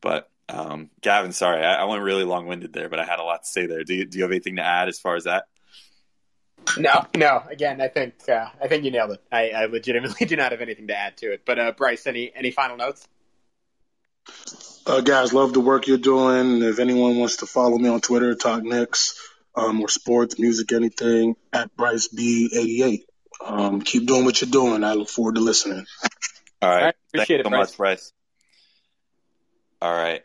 [0.00, 3.24] But um, Gavin, sorry, I, I went really long winded there, but I had a
[3.24, 3.84] lot to say there.
[3.84, 5.44] Do you, do you have anything to add as far as that?
[6.76, 7.42] No, no.
[7.50, 9.22] Again, I think uh, I think you nailed it.
[9.32, 11.42] I, I, legitimately do not have anything to add to it.
[11.46, 13.08] But uh, Bryce, any any final notes?
[14.86, 16.62] Uh, guys, love the work you're doing.
[16.62, 19.20] If anyone wants to follow me on Twitter, Talk Knicks,
[19.54, 23.04] um, or sports, music, anything, at Bryce B88.
[23.44, 24.84] Um, keep doing what you're doing.
[24.84, 25.86] I look forward to listening.
[26.62, 26.78] All right.
[26.78, 27.68] All right appreciate Thanks it, so Bryce.
[27.68, 28.12] much, Bryce.
[29.82, 30.22] All right.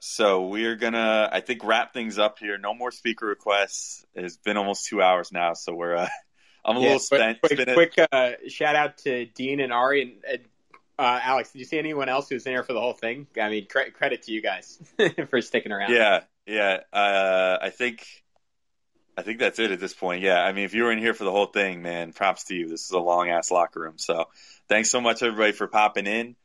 [0.00, 2.58] So we're gonna, I think, wrap things up here.
[2.58, 4.04] No more speaker requests.
[4.14, 5.96] It's been almost two hours now, so we're.
[5.96, 6.08] Uh,
[6.64, 7.40] I'm a yeah, little spent.
[7.40, 8.14] Quick, quick a...
[8.14, 10.42] uh, shout out to Dean and Ari and, and
[10.98, 13.26] uh, Alex, did you see anyone else who was in here for the whole thing?
[13.40, 14.78] I mean, cre- credit to you guys
[15.30, 15.92] for sticking around.
[15.92, 16.80] Yeah, yeah.
[16.92, 18.06] Uh, I think,
[19.16, 20.22] I think that's it at this point.
[20.22, 22.54] Yeah, I mean, if you were in here for the whole thing, man, props to
[22.54, 22.68] you.
[22.68, 23.98] This is a long ass locker room.
[23.98, 24.26] So,
[24.68, 26.36] thanks so much, everybody, for popping in.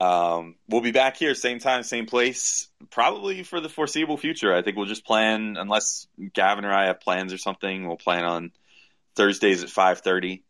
[0.00, 4.54] Um, we'll be back here, same time, same place, probably for the foreseeable future.
[4.54, 7.86] I think we'll just plan, unless Gavin or I have plans or something.
[7.86, 8.52] We'll plan on
[9.14, 10.42] Thursdays at five thirty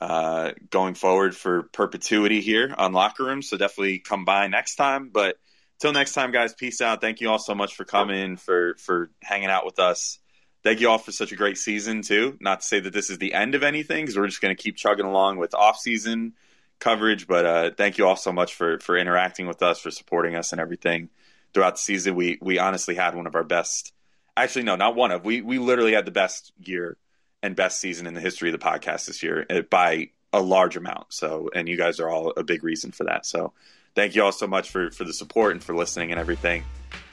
[0.00, 3.42] uh, going forward for perpetuity here on Locker Room.
[3.42, 5.10] So definitely come by next time.
[5.12, 5.36] But
[5.80, 7.00] till next time, guys, peace out.
[7.00, 10.18] Thank you all so much for coming, for for hanging out with us.
[10.64, 12.36] Thank you all for such a great season too.
[12.40, 14.62] Not to say that this is the end of anything, because we're just going to
[14.62, 16.34] keep chugging along with off season
[16.80, 17.26] coverage.
[17.26, 20.52] But uh, thank you all so much for for interacting with us, for supporting us,
[20.52, 21.10] and everything
[21.54, 22.14] throughout the season.
[22.14, 23.92] We we honestly had one of our best.
[24.36, 25.24] Actually, no, not one of.
[25.24, 26.96] We we literally had the best year
[27.42, 30.76] and best season in the history of the podcast this year uh, by a large
[30.76, 31.06] amount.
[31.12, 33.26] So, and you guys are all a big reason for that.
[33.26, 33.52] So,
[33.94, 36.64] thank you all so much for for the support and for listening and everything.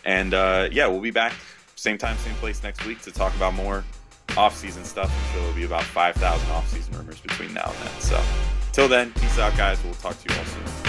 [0.04, 1.34] And uh, yeah, we'll be back
[1.76, 3.84] same time, same place next week to talk about more
[4.38, 5.12] off-season stuff.
[5.12, 8.02] I'm sure there'll be about 5,000 off-season rumors between now and then.
[8.02, 8.22] So,
[8.72, 9.82] till then, peace out, guys.
[9.84, 10.85] We'll talk to you all soon.